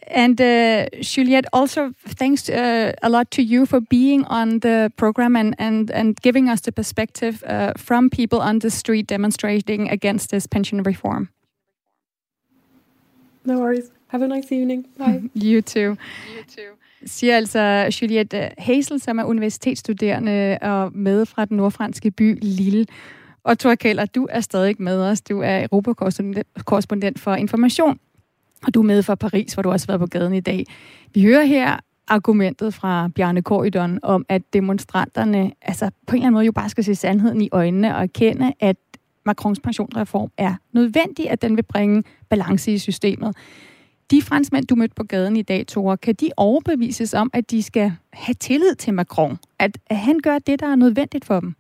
And 0.09 0.41
uh, 0.41 0.87
Juliette, 1.01 1.45
also 1.53 1.93
thanks 2.07 2.49
uh, 2.49 2.93
a 3.03 3.09
lot 3.09 3.29
to 3.31 3.43
you 3.43 3.65
for 3.65 3.79
being 3.79 4.25
on 4.25 4.59
the 4.59 4.91
program 4.97 5.35
and, 5.35 5.55
and, 5.59 5.91
and 5.91 6.19
giving 6.21 6.49
us 6.49 6.61
the 6.61 6.71
perspective 6.71 7.43
uh, 7.45 7.73
from 7.77 8.09
people 8.09 8.39
on 8.39 8.59
the 8.59 8.69
street 8.69 9.07
demonstrating 9.07 9.89
against 9.89 10.31
this 10.31 10.47
pension 10.47 10.81
reform. 10.83 11.29
No 13.45 13.59
worries. 13.59 13.91
Have 14.07 14.23
a 14.23 14.27
nice 14.27 14.51
evening. 14.51 14.87
Bye. 14.97 15.29
you 15.35 15.61
too. 15.61 15.95
You 16.35 16.43
too. 16.47 16.75
Siger 17.05 17.37
altså 17.37 17.89
Juliette 18.01 18.51
Hazel, 18.57 18.99
som 18.99 19.19
er 19.19 19.23
universitetsstuderende 19.23 20.57
og 20.61 20.95
med 20.95 21.25
fra 21.25 21.45
den 21.45 21.57
nordfranske 21.57 22.11
by 22.11 22.37
Lille. 22.41 22.85
Og 23.43 23.59
Thor 23.59 23.75
Keller, 23.75 24.05
du 24.05 24.27
er 24.29 24.41
stadig 24.41 24.75
med 24.79 25.01
os. 25.01 25.21
Du 25.21 25.41
er 25.41 25.63
europakorrespondent 25.71 27.19
for 27.19 27.35
information 27.35 27.99
og 28.67 28.73
du 28.73 28.79
er 28.79 28.85
med 28.85 29.03
fra 29.03 29.15
Paris, 29.15 29.53
hvor 29.53 29.63
du 29.63 29.71
også 29.71 29.87
har 29.87 29.97
været 29.97 30.11
på 30.11 30.17
gaden 30.17 30.33
i 30.33 30.39
dag. 30.39 30.65
Vi 31.13 31.23
hører 31.23 31.45
her 31.45 31.77
argumentet 32.07 32.73
fra 32.73 33.09
Bjarne 33.15 33.41
Korydon 33.41 33.99
om, 34.03 34.25
at 34.29 34.41
demonstranterne 34.53 35.51
altså 35.61 35.89
på 36.07 36.15
en 36.15 36.17
eller 36.17 36.25
anden 36.27 36.33
måde 36.33 36.45
jo 36.45 36.51
bare 36.51 36.69
skal 36.69 36.83
se 36.83 36.95
sandheden 36.95 37.41
i 37.41 37.49
øjnene 37.51 37.95
og 37.95 38.03
erkende, 38.03 38.53
at 38.59 38.75
Macrons 39.25 39.59
pensionsreform 39.59 40.31
er 40.37 40.55
nødvendig, 40.73 41.29
at 41.29 41.41
den 41.41 41.55
vil 41.55 41.63
bringe 41.63 42.03
balance 42.29 42.71
i 42.71 42.77
systemet. 42.77 43.35
De 44.11 44.21
franskmænd, 44.21 44.67
du 44.67 44.75
mødte 44.75 44.95
på 44.95 45.03
gaden 45.03 45.37
i 45.37 45.41
dag, 45.41 45.67
Tore, 45.67 45.97
kan 45.97 46.15
de 46.15 46.31
overbevises 46.37 47.13
om, 47.13 47.29
at 47.33 47.51
de 47.51 47.63
skal 47.63 47.93
have 48.13 48.33
tillid 48.33 48.75
til 48.75 48.93
Macron? 48.93 49.39
At, 49.59 49.77
at 49.87 49.97
han 49.97 50.19
gør 50.19 50.39
det, 50.39 50.59
der 50.59 50.67
er 50.67 50.75
nødvendigt 50.75 51.25
for 51.25 51.39
dem? 51.39 51.55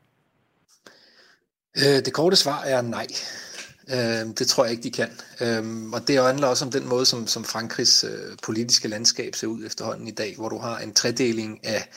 Øh, 1.77 2.05
det 2.05 2.13
korte 2.13 2.35
svar 2.35 2.61
er 2.61 2.81
nej. 2.81 3.07
Øh, 3.91 4.27
det 4.39 4.47
tror 4.47 4.63
jeg 4.63 4.71
ikke, 4.71 4.83
de 4.83 4.91
kan. 4.91 5.09
Øh, 5.41 5.89
og 5.93 6.07
det 6.07 6.23
handler 6.23 6.47
også 6.47 6.65
om 6.65 6.71
den 6.71 6.87
måde, 6.87 7.05
som, 7.05 7.27
som 7.27 7.43
Frankrigs 7.43 8.03
øh, 8.03 8.37
politiske 8.43 8.87
landskab 8.87 9.35
ser 9.35 9.47
ud 9.47 9.65
efterhånden 9.65 10.07
i 10.07 10.11
dag, 10.11 10.35
hvor 10.37 10.49
du 10.49 10.57
har 10.57 10.77
en 10.77 10.93
tredeling 10.93 11.59
af, 11.63 11.89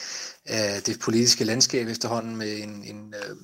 af 0.47 0.83
det 0.83 1.01
politiske 1.01 1.45
landskab 1.45 1.89
efterhånden 1.89 2.37
med 2.37 2.63
en, 2.63 2.85
en 2.85 3.15
øh, 3.15 3.37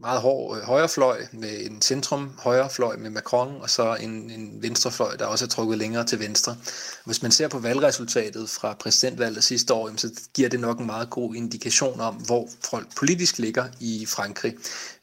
meget 0.00 0.20
hård 0.20 0.56
øh, 0.56 0.62
højrefløj 0.62 1.26
med 1.32 1.66
en 1.66 1.82
centrum 1.82 2.32
højrefløj 2.38 2.96
med 2.96 3.10
Macron, 3.10 3.60
og 3.60 3.70
så 3.70 3.94
en, 3.94 4.30
en 4.30 4.62
venstrefløj, 4.62 5.16
der 5.16 5.26
også 5.26 5.44
er 5.44 5.48
trukket 5.48 5.78
længere 5.78 6.04
til 6.04 6.20
venstre. 6.20 6.56
Hvis 7.04 7.22
man 7.22 7.30
ser 7.30 7.48
på 7.48 7.58
valgresultatet 7.58 8.50
fra 8.50 8.74
præsidentvalget 8.80 9.44
sidste 9.44 9.74
år, 9.74 9.90
så 9.96 10.10
giver 10.34 10.48
det 10.48 10.60
nok 10.60 10.78
en 10.78 10.86
meget 10.86 11.10
god 11.10 11.34
indikation 11.34 12.00
om, 12.00 12.14
hvor 12.14 12.48
folk 12.70 12.96
politisk 12.96 13.38
ligger 13.38 13.64
i 13.80 14.06
Frankrig. 14.08 14.54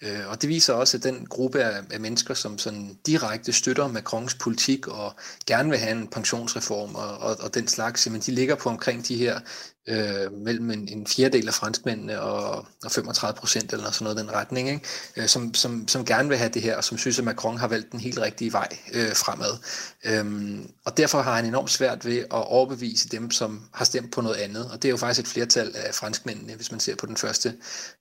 Øh, 0.01 0.19
og 0.30 0.41
det 0.41 0.49
viser 0.49 0.73
også, 0.73 0.97
at 0.97 1.03
den 1.03 1.25
gruppe 1.25 1.63
af, 1.63 1.82
af 1.91 1.99
mennesker, 1.99 2.34
som 2.34 2.58
sådan 2.58 2.97
direkte 3.06 3.53
støtter 3.53 3.88
Macrons 3.88 4.34
politik 4.36 4.88
og 4.88 5.15
gerne 5.45 5.69
vil 5.69 5.80
have 5.80 5.91
en 5.91 6.08
pensionsreform 6.08 6.95
og, 6.95 7.17
og, 7.17 7.38
og 7.39 7.53
den 7.53 7.67
slags, 7.67 8.08
jamen 8.08 8.21
de 8.21 8.32
ligger 8.32 8.56
på 8.56 8.69
omkring 8.69 9.08
de 9.08 9.17
her 9.17 9.39
øh, 9.88 10.34
mellem 10.34 10.71
en, 10.71 10.88
en 10.88 11.08
fjerdedel 11.08 11.47
af 11.47 11.54
franskmændene 11.54 12.21
og, 12.21 12.65
og 12.84 12.91
35 12.91 13.39
procent 13.39 13.73
eller 13.73 13.91
sådan 13.91 14.04
noget 14.04 14.17
den 14.17 14.32
retning, 14.32 14.69
ikke? 14.69 14.82
Øh, 15.15 15.28
som, 15.28 15.54
som, 15.54 15.88
som 15.88 16.06
gerne 16.06 16.30
vil 16.30 16.38
have 16.38 16.50
det 16.50 16.62
her, 16.62 16.76
og 16.76 16.84
som 16.84 16.97
synes, 16.97 17.19
at 17.19 17.26
Macron 17.26 17.58
har 17.58 17.67
valgt 17.67 17.91
den 17.91 18.00
helt 18.00 18.19
rigtige 18.19 18.54
vej 18.54 18.67
øh, 18.93 19.15
fremad. 19.15 19.58
Øhm, 20.06 20.71
og 20.86 20.97
derfor 20.97 21.21
har 21.21 21.36
han 21.36 21.45
enormt 21.45 21.71
svært 21.71 22.06
ved 22.06 22.17
at 22.17 22.26
overbevise 22.32 23.10
dem, 23.10 23.32
som 23.32 23.62
har 23.73 23.86
stemt 23.86 24.12
på 24.12 24.21
noget 24.21 24.36
andet. 24.36 24.71
Og 24.71 24.82
det 24.82 24.88
er 24.88 24.91
jo 24.91 24.97
faktisk 24.97 25.19
et 25.19 25.28
flertal 25.28 25.71
af 25.76 25.95
franskmændene, 25.95 26.56
hvis 26.56 26.71
man 26.71 26.80
ser 26.80 26.95
på 26.95 27.06
den 27.06 27.17
første 27.17 27.54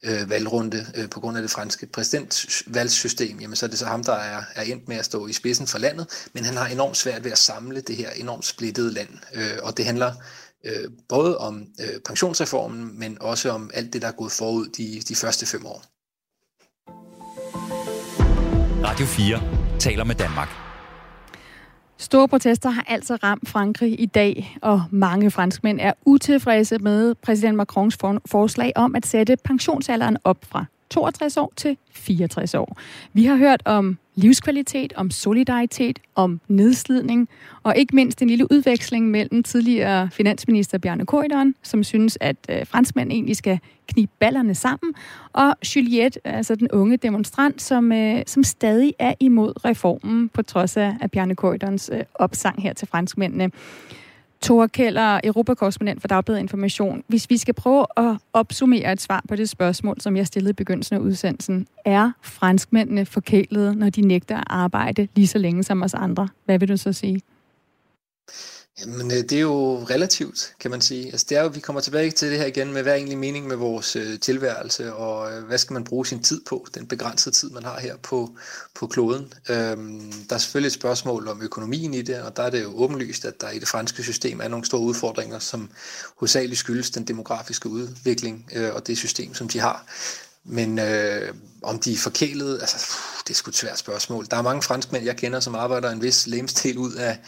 øh, 0.02 0.30
valgrunde 0.30 0.86
øh, 0.94 1.10
på 1.10 1.20
grund 1.20 1.36
af 1.36 1.42
det 1.42 1.50
franske 1.50 1.86
præsidentvalgssystem. 1.86 3.40
Jamen 3.40 3.56
så 3.56 3.66
er 3.66 3.70
det 3.70 3.78
så 3.78 3.86
ham, 3.86 4.04
der 4.04 4.14
er, 4.14 4.42
er 4.54 4.62
endt 4.62 4.88
med 4.88 4.96
at 4.96 5.04
stå 5.04 5.26
i 5.26 5.32
spidsen 5.32 5.66
for 5.66 5.78
landet, 5.78 6.06
men 6.32 6.44
han 6.44 6.56
har 6.56 6.66
enormt 6.66 6.96
svært 6.96 7.24
ved 7.24 7.32
at 7.32 7.38
samle 7.38 7.80
det 7.80 7.96
her 7.96 8.10
enormt 8.10 8.44
splittede 8.44 8.92
land. 8.92 9.08
Øh, 9.34 9.58
og 9.62 9.76
det 9.76 9.84
handler 9.84 10.12
øh, 10.66 10.90
både 11.08 11.38
om 11.38 11.66
øh, 11.80 12.00
pensionsreformen, 12.06 12.98
men 12.98 13.18
også 13.20 13.50
om 13.50 13.70
alt 13.74 13.92
det, 13.92 14.02
der 14.02 14.08
er 14.08 14.12
gået 14.12 14.32
forud 14.32 14.66
de, 14.66 15.00
de 15.08 15.14
første 15.14 15.46
fem 15.46 15.66
år. 15.66 15.82
Radio 18.84 19.06
4 19.06 19.78
taler 19.78 20.04
med 20.04 20.14
Danmark. 20.14 20.48
Store 21.98 22.28
protester 22.28 22.70
har 22.70 22.84
altså 22.88 23.16
ramt 23.16 23.48
Frankrig 23.48 24.00
i 24.00 24.06
dag, 24.06 24.56
og 24.62 24.82
mange 24.90 25.30
franskmænd 25.30 25.80
er 25.80 25.92
utilfredse 26.06 26.78
med 26.78 27.14
præsident 27.14 27.56
Macrons 27.56 27.98
forslag 28.26 28.72
om 28.76 28.94
at 28.94 29.06
sætte 29.06 29.36
pensionsalderen 29.44 30.16
op 30.24 30.38
fra 30.42 30.64
62 30.90 31.36
år 31.36 31.52
til 31.56 31.76
64 31.92 32.54
år. 32.54 32.78
Vi 33.12 33.24
har 33.24 33.36
hørt 33.36 33.62
om 33.64 33.98
livskvalitet, 34.14 34.92
om 34.96 35.10
solidaritet, 35.10 35.98
om 36.14 36.40
nedslidning, 36.48 37.28
og 37.62 37.76
ikke 37.76 37.96
mindst 37.96 38.22
en 38.22 38.28
lille 38.28 38.52
udveksling 38.52 39.10
mellem 39.10 39.42
tidligere 39.42 40.10
finansminister 40.12 40.78
Bjarne 40.78 41.06
Korydon, 41.06 41.54
som 41.62 41.84
synes, 41.84 42.18
at 42.20 42.36
øh, 42.48 42.66
franskmænd 42.66 43.12
egentlig 43.12 43.36
skal 43.36 43.58
knibe 43.88 44.12
ballerne 44.18 44.54
sammen, 44.54 44.94
og 45.32 45.54
Juliette, 45.76 46.26
altså 46.26 46.54
den 46.54 46.70
unge 46.70 46.96
demonstrant, 46.96 47.62
som, 47.62 47.92
øh, 47.92 48.22
som 48.26 48.44
stadig 48.44 48.94
er 48.98 49.14
imod 49.20 49.64
reformen, 49.64 50.28
på 50.28 50.42
trods 50.42 50.76
af, 50.76 50.94
af 51.00 51.10
Bjarne 51.10 51.34
Korydons 51.34 51.90
øh, 51.92 52.00
opsang 52.14 52.62
her 52.62 52.72
til 52.72 52.88
franskmændene. 52.88 53.50
Tore 54.42 54.68
Keller, 54.68 55.20
Europakorrespondent 55.24 56.00
for 56.00 56.08
Dagbladet 56.08 56.40
Information. 56.40 57.02
Hvis 57.08 57.30
vi 57.30 57.36
skal 57.36 57.54
prøve 57.54 57.86
at 57.96 58.16
opsummere 58.32 58.92
et 58.92 59.00
svar 59.00 59.22
på 59.28 59.36
det 59.36 59.48
spørgsmål, 59.48 60.00
som 60.00 60.16
jeg 60.16 60.26
stillede 60.26 60.50
i 60.50 60.52
begyndelsen 60.52 60.96
af 60.96 61.00
udsendelsen. 61.00 61.66
Er 61.84 62.10
franskmændene 62.22 63.06
forkælede, 63.06 63.74
når 63.74 63.90
de 63.90 64.00
nægter 64.00 64.36
at 64.36 64.44
arbejde 64.48 65.08
lige 65.14 65.26
så 65.26 65.38
længe 65.38 65.62
som 65.62 65.82
os 65.82 65.94
andre? 65.94 66.28
Hvad 66.44 66.58
vil 66.58 66.68
du 66.68 66.76
så 66.76 66.92
sige? 66.92 67.20
Jamen, 68.80 69.10
øh, 69.10 69.16
det 69.16 69.32
er 69.32 69.40
jo 69.40 69.84
relativt, 69.90 70.54
kan 70.60 70.70
man 70.70 70.80
sige. 70.80 71.06
Altså, 71.06 71.26
det 71.28 71.38
er 71.38 71.42
jo, 71.42 71.48
vi 71.48 71.60
kommer 71.60 71.80
tilbage 71.80 72.10
til 72.10 72.30
det 72.30 72.38
her 72.38 72.46
igen 72.46 72.72
med, 72.72 72.82
hvad 72.82 72.92
er 72.92 72.96
egentlig 72.96 73.18
mening 73.18 73.46
med 73.46 73.56
vores 73.56 73.96
øh, 73.96 74.20
tilværelse, 74.20 74.94
og 74.94 75.32
øh, 75.32 75.44
hvad 75.44 75.58
skal 75.58 75.74
man 75.74 75.84
bruge 75.84 76.06
sin 76.06 76.22
tid 76.22 76.40
på, 76.46 76.66
den 76.74 76.86
begrænsede 76.86 77.34
tid, 77.34 77.50
man 77.50 77.62
har 77.62 77.80
her 77.80 77.96
på, 77.96 78.36
på 78.74 78.86
kloden. 78.86 79.32
Øhm, 79.48 80.12
der 80.28 80.34
er 80.34 80.38
selvfølgelig 80.38 80.66
et 80.66 80.72
spørgsmål 80.72 81.28
om 81.28 81.42
økonomien 81.42 81.94
i 81.94 82.02
det, 82.02 82.22
og 82.22 82.36
der 82.36 82.42
er 82.42 82.50
det 82.50 82.62
jo 82.62 82.72
åbenlyst, 82.74 83.24
at 83.24 83.40
der 83.40 83.50
i 83.50 83.58
det 83.58 83.68
franske 83.68 84.02
system 84.02 84.40
er 84.40 84.48
nogle 84.48 84.64
store 84.64 84.80
udfordringer, 84.80 85.38
som 85.38 85.70
hovedsageligt 86.16 86.58
skyldes 86.60 86.90
den 86.90 87.04
demografiske 87.04 87.68
udvikling 87.68 88.50
øh, 88.54 88.74
og 88.74 88.86
det 88.86 88.98
system, 88.98 89.34
som 89.34 89.48
de 89.48 89.60
har. 89.60 89.86
Men 90.44 90.78
øh, 90.78 91.34
om 91.62 91.78
de 91.78 91.92
er 91.92 91.96
forkælet, 91.96 92.60
altså, 92.60 92.76
pff, 92.76 93.22
det 93.22 93.30
er 93.30 93.34
sgu 93.34 93.48
et 93.48 93.56
svært 93.56 93.78
spørgsmål. 93.78 94.26
Der 94.30 94.36
er 94.36 94.42
mange 94.42 94.62
franskmænd, 94.62 95.04
jeg 95.04 95.16
kender, 95.16 95.40
som 95.40 95.54
arbejder 95.54 95.90
en 95.90 96.02
vis 96.02 96.26
lemstil 96.26 96.78
ud 96.78 96.92
af, 96.92 97.18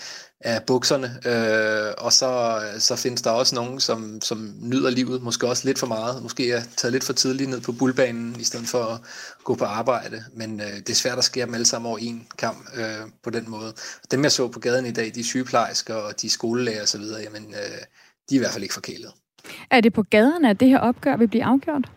af 0.40 0.62
bukserne, 0.62 1.06
øh, 1.26 1.94
og 1.98 2.12
så, 2.12 2.60
så 2.78 2.96
findes 2.96 3.22
der 3.22 3.30
også 3.30 3.54
nogen, 3.54 3.80
som, 3.80 4.20
som 4.20 4.54
nyder 4.60 4.90
livet, 4.90 5.22
måske 5.22 5.48
også 5.48 5.66
lidt 5.66 5.78
for 5.78 5.86
meget, 5.86 6.22
måske 6.22 6.52
er 6.52 6.62
taget 6.76 6.92
lidt 6.92 7.04
for 7.04 7.12
tidligt 7.12 7.50
ned 7.50 7.60
på 7.60 7.72
bullbanen, 7.72 8.36
i 8.40 8.44
stedet 8.44 8.66
for 8.66 8.84
at 8.84 9.00
gå 9.44 9.54
på 9.54 9.64
arbejde, 9.64 10.24
men 10.34 10.60
øh, 10.60 10.66
det 10.66 10.90
er 10.90 10.94
svært 10.94 11.18
at 11.18 11.24
skære 11.24 11.46
dem 11.46 11.54
alle 11.54 11.66
sammen 11.66 11.88
over 11.88 11.98
en 11.98 12.26
kamp 12.38 12.68
øh, 12.76 13.10
på 13.22 13.30
den 13.30 13.50
måde. 13.50 13.72
Dem 14.10 14.22
jeg 14.22 14.32
så 14.32 14.48
på 14.48 14.60
gaden 14.60 14.86
i 14.86 14.92
dag, 14.92 15.12
de 15.14 15.24
sygeplejersker 15.24 15.94
og 15.94 16.22
de 16.22 16.30
skolelærer 16.30 16.82
osv., 16.82 17.02
jamen 17.24 17.54
øh, 17.54 17.78
de 18.30 18.34
er 18.34 18.38
i 18.38 18.38
hvert 18.38 18.52
fald 18.52 18.62
ikke 18.62 18.74
forkælet. 18.74 19.12
Er 19.70 19.80
det 19.80 19.92
på 19.92 20.02
gaderne, 20.02 20.50
at 20.50 20.60
det 20.60 20.68
her 20.68 20.78
opgør 20.78 21.16
vil 21.16 21.28
blive 21.28 21.44
afgjort? 21.44 21.90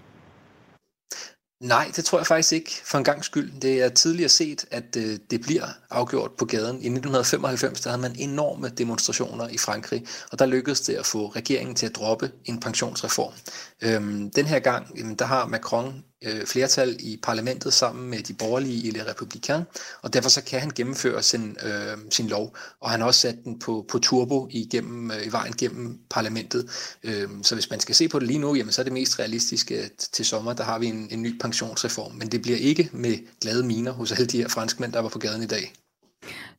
Nej, 1.62 1.92
det 1.96 2.06
tror 2.06 2.20
jeg 2.20 2.28
faktisk 2.28 2.54
ikke 2.54 2.82
for 2.86 2.98
en 2.98 3.04
gang 3.04 3.26
skyld. 3.26 3.52
Det 3.62 3.82
er 3.82 3.90
tidligere 3.90 4.30
set, 4.30 4.66
at 4.72 4.96
øh, 4.98 5.20
det 5.32 5.42
bliver 5.42 5.66
afgjort 5.90 6.32
på 6.32 6.46
gaden. 6.46 6.76
I 6.76 6.88
1995 6.88 7.82
der 7.82 7.90
havde 7.90 8.02
man 8.02 8.16
enorme 8.20 8.70
demonstrationer 8.70 9.48
i 9.48 9.58
Frankrig, 9.58 10.06
og 10.32 10.40
der 10.40 10.46
lykkedes 10.46 10.82
det 10.82 10.94
at 10.94 11.06
få 11.06 11.28
regeringen 11.28 11.76
til 11.76 11.86
at 11.86 11.96
droppe 11.96 12.32
en 12.46 12.60
pensionsreform. 12.60 13.34
Øhm, 13.82 14.32
den 14.32 14.46
her 14.46 14.60
gang, 14.60 14.98
jamen, 14.98 15.16
der 15.16 15.26
har 15.26 15.48
Macron 15.48 16.04
øh, 16.22 16.46
flertal 16.46 16.98
i 17.00 17.20
parlamentet 17.24 17.74
sammen 17.74 18.10
med 18.10 18.20
de 18.20 18.34
borgerlige 18.34 18.88
i 18.88 18.92
Le 18.92 19.04
Républicain, 19.04 19.64
og 20.02 20.14
derfor 20.14 20.30
så 20.30 20.44
kan 20.44 20.60
han 20.60 20.72
gennemføre 20.76 21.24
sin, 21.24 21.58
øh, 21.64 21.98
sin 22.10 22.28
lov, 22.28 22.56
og 22.80 22.90
han 22.92 23.00
har 23.00 23.08
også 23.08 23.20
sat 23.20 23.36
den 23.44 23.60
på, 23.60 23.86
på 23.90 24.00
turbo 24.00 24.48
igennem, 24.52 25.12
øh, 25.12 25.28
i 25.28 25.32
vejen 25.32 25.54
gennem 25.54 26.00
parlamentet. 26.10 26.70
Øh, 27.04 27.30
så 27.44 27.56
hvis 27.56 27.70
man 27.70 27.80
skal 27.80 27.96
se 27.96 28.08
på 28.08 28.20
det 28.20 28.28
lige 28.28 28.40
nu, 28.40 28.56
jamen, 28.56 28.72
så 28.72 28.82
er 28.82 28.84
det 28.84 28.94
mest 28.94 29.20
realistiske, 29.20 29.80
at 29.80 29.92
til 30.12 30.26
sommer, 30.26 30.54
der 30.54 30.64
har 30.64 30.80
vi 30.80 30.88
en, 30.88 31.08
en 31.12 31.22
ny 31.22 31.40
pensionsreform, 31.40 32.12
men 32.16 32.32
det 32.32 32.42
bliver 32.42 32.58
ikke 32.58 32.90
med 32.94 33.18
glade 33.42 33.64
miner 33.64 33.92
hos 33.92 34.12
alle 34.12 34.26
de 34.26 34.38
her 34.38 34.48
franskmænd, 34.48 34.94
der 34.94 35.00
var 35.00 35.10
på 35.10 35.20
gaden 35.20 35.44
i 35.44 35.48
dag. 35.48 35.74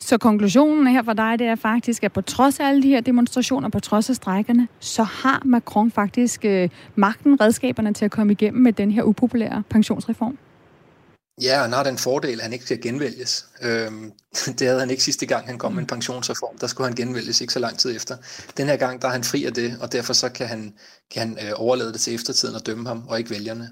Så 0.00 0.18
konklusionen 0.18 0.86
her 0.86 1.02
for 1.02 1.12
dig, 1.12 1.38
det 1.38 1.46
er 1.46 1.54
faktisk, 1.54 2.04
at 2.04 2.12
på 2.12 2.20
trods 2.20 2.60
af 2.60 2.68
alle 2.68 2.82
de 2.82 2.88
her 2.88 3.00
demonstrationer, 3.00 3.68
på 3.68 3.80
trods 3.80 4.10
af 4.10 4.16
strækkerne, 4.16 4.68
så 4.80 5.02
har 5.02 5.42
Macron 5.44 5.90
faktisk 5.90 6.44
øh, 6.44 6.68
magten, 6.94 7.40
redskaberne 7.40 7.94
til 7.94 8.04
at 8.04 8.10
komme 8.10 8.32
igennem 8.32 8.62
med 8.62 8.72
den 8.72 8.90
her 8.90 9.02
upopulære 9.02 9.62
pensionsreform. 9.70 10.38
Ja, 11.42 11.62
han 11.62 11.72
har 11.72 11.82
den 11.82 11.98
fordel, 11.98 12.38
at 12.38 12.42
han 12.42 12.52
ikke 12.52 12.64
skal 12.64 12.82
genvælges. 12.82 13.46
Øhm, 13.62 14.12
det 14.58 14.66
havde 14.66 14.80
han 14.80 14.90
ikke 14.90 15.02
sidste 15.02 15.26
gang, 15.26 15.46
han 15.46 15.58
kom 15.58 15.72
med 15.72 15.80
en 15.80 15.86
pensionsreform. 15.86 16.58
Der 16.58 16.66
skulle 16.66 16.88
han 16.88 16.96
genvælges 16.96 17.40
ikke 17.40 17.52
så 17.52 17.58
lang 17.58 17.78
tid 17.78 17.96
efter. 17.96 18.16
Den 18.56 18.66
her 18.66 18.76
gang, 18.76 19.02
der 19.02 19.08
er 19.08 19.12
han 19.12 19.24
fri 19.24 19.44
af 19.44 19.54
det, 19.54 19.78
og 19.80 19.92
derfor 19.92 20.12
så 20.12 20.28
kan 20.28 20.46
han, 20.46 20.74
kan 21.10 21.28
han 21.28 21.46
øh, 21.46 21.52
overlade 21.54 21.92
det 21.92 22.00
til 22.00 22.14
eftertiden 22.14 22.54
og 22.54 22.66
dømme 22.66 22.88
ham, 22.88 23.04
og 23.08 23.18
ikke 23.18 23.30
vælgerne. 23.30 23.70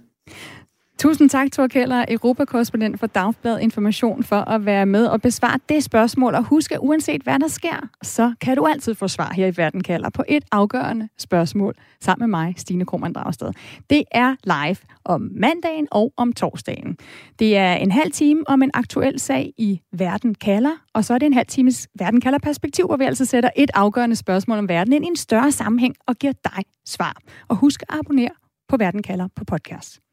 Tusind 1.00 1.30
tak, 1.30 1.52
Thor 1.52 1.66
Keller, 1.66 2.04
Europakorrespondent 2.08 3.00
for 3.00 3.06
Dagblad 3.06 3.60
Information, 3.60 4.22
for 4.22 4.36
at 4.36 4.64
være 4.64 4.86
med 4.86 5.06
og 5.06 5.22
besvare 5.22 5.58
det 5.68 5.84
spørgsmål. 5.84 6.34
Og 6.34 6.44
husk, 6.44 6.72
at 6.72 6.78
uanset 6.80 7.22
hvad 7.22 7.38
der 7.38 7.48
sker, 7.48 7.88
så 8.02 8.34
kan 8.40 8.56
du 8.56 8.66
altid 8.66 8.94
få 8.94 9.08
svar 9.08 9.32
her 9.32 9.46
i 9.46 9.56
Verden 9.56 9.82
kalder 9.82 10.10
på 10.10 10.24
et 10.28 10.44
afgørende 10.52 11.08
spørgsmål 11.18 11.74
sammen 12.00 12.30
med 12.30 12.38
mig, 12.38 12.54
Stine 12.56 12.86
Krohmann 12.86 13.14
Dragsted. 13.14 13.52
Det 13.90 14.04
er 14.12 14.36
live 14.44 14.76
om 15.04 15.30
mandagen 15.34 15.88
og 15.90 16.12
om 16.16 16.32
torsdagen. 16.32 16.96
Det 17.38 17.56
er 17.56 17.72
en 17.72 17.90
halv 17.90 18.12
time 18.12 18.44
om 18.46 18.62
en 18.62 18.70
aktuel 18.74 19.20
sag 19.20 19.52
i 19.58 19.80
Verden 19.92 20.34
kalder, 20.34 20.76
og 20.94 21.04
så 21.04 21.14
er 21.14 21.18
det 21.18 21.26
en 21.26 21.34
halv 21.34 21.46
times 21.46 21.88
Verden 21.98 22.20
kalder 22.20 22.38
perspektiv, 22.38 22.86
hvor 22.86 22.96
vi 22.96 23.04
altså 23.04 23.24
sætter 23.24 23.50
et 23.56 23.70
afgørende 23.74 24.16
spørgsmål 24.16 24.58
om 24.58 24.68
verden 24.68 24.92
ind 24.92 25.04
i 25.04 25.08
en 25.08 25.16
større 25.16 25.52
sammenhæng 25.52 25.94
og 26.06 26.16
giver 26.16 26.32
dig 26.44 26.64
svar. 26.86 27.16
Og 27.48 27.56
husk 27.56 27.82
at 27.82 27.98
abonnere 27.98 28.34
på 28.68 28.76
Verden 28.76 29.02
kalder 29.02 29.28
på 29.36 29.44
podcast. 29.44 30.09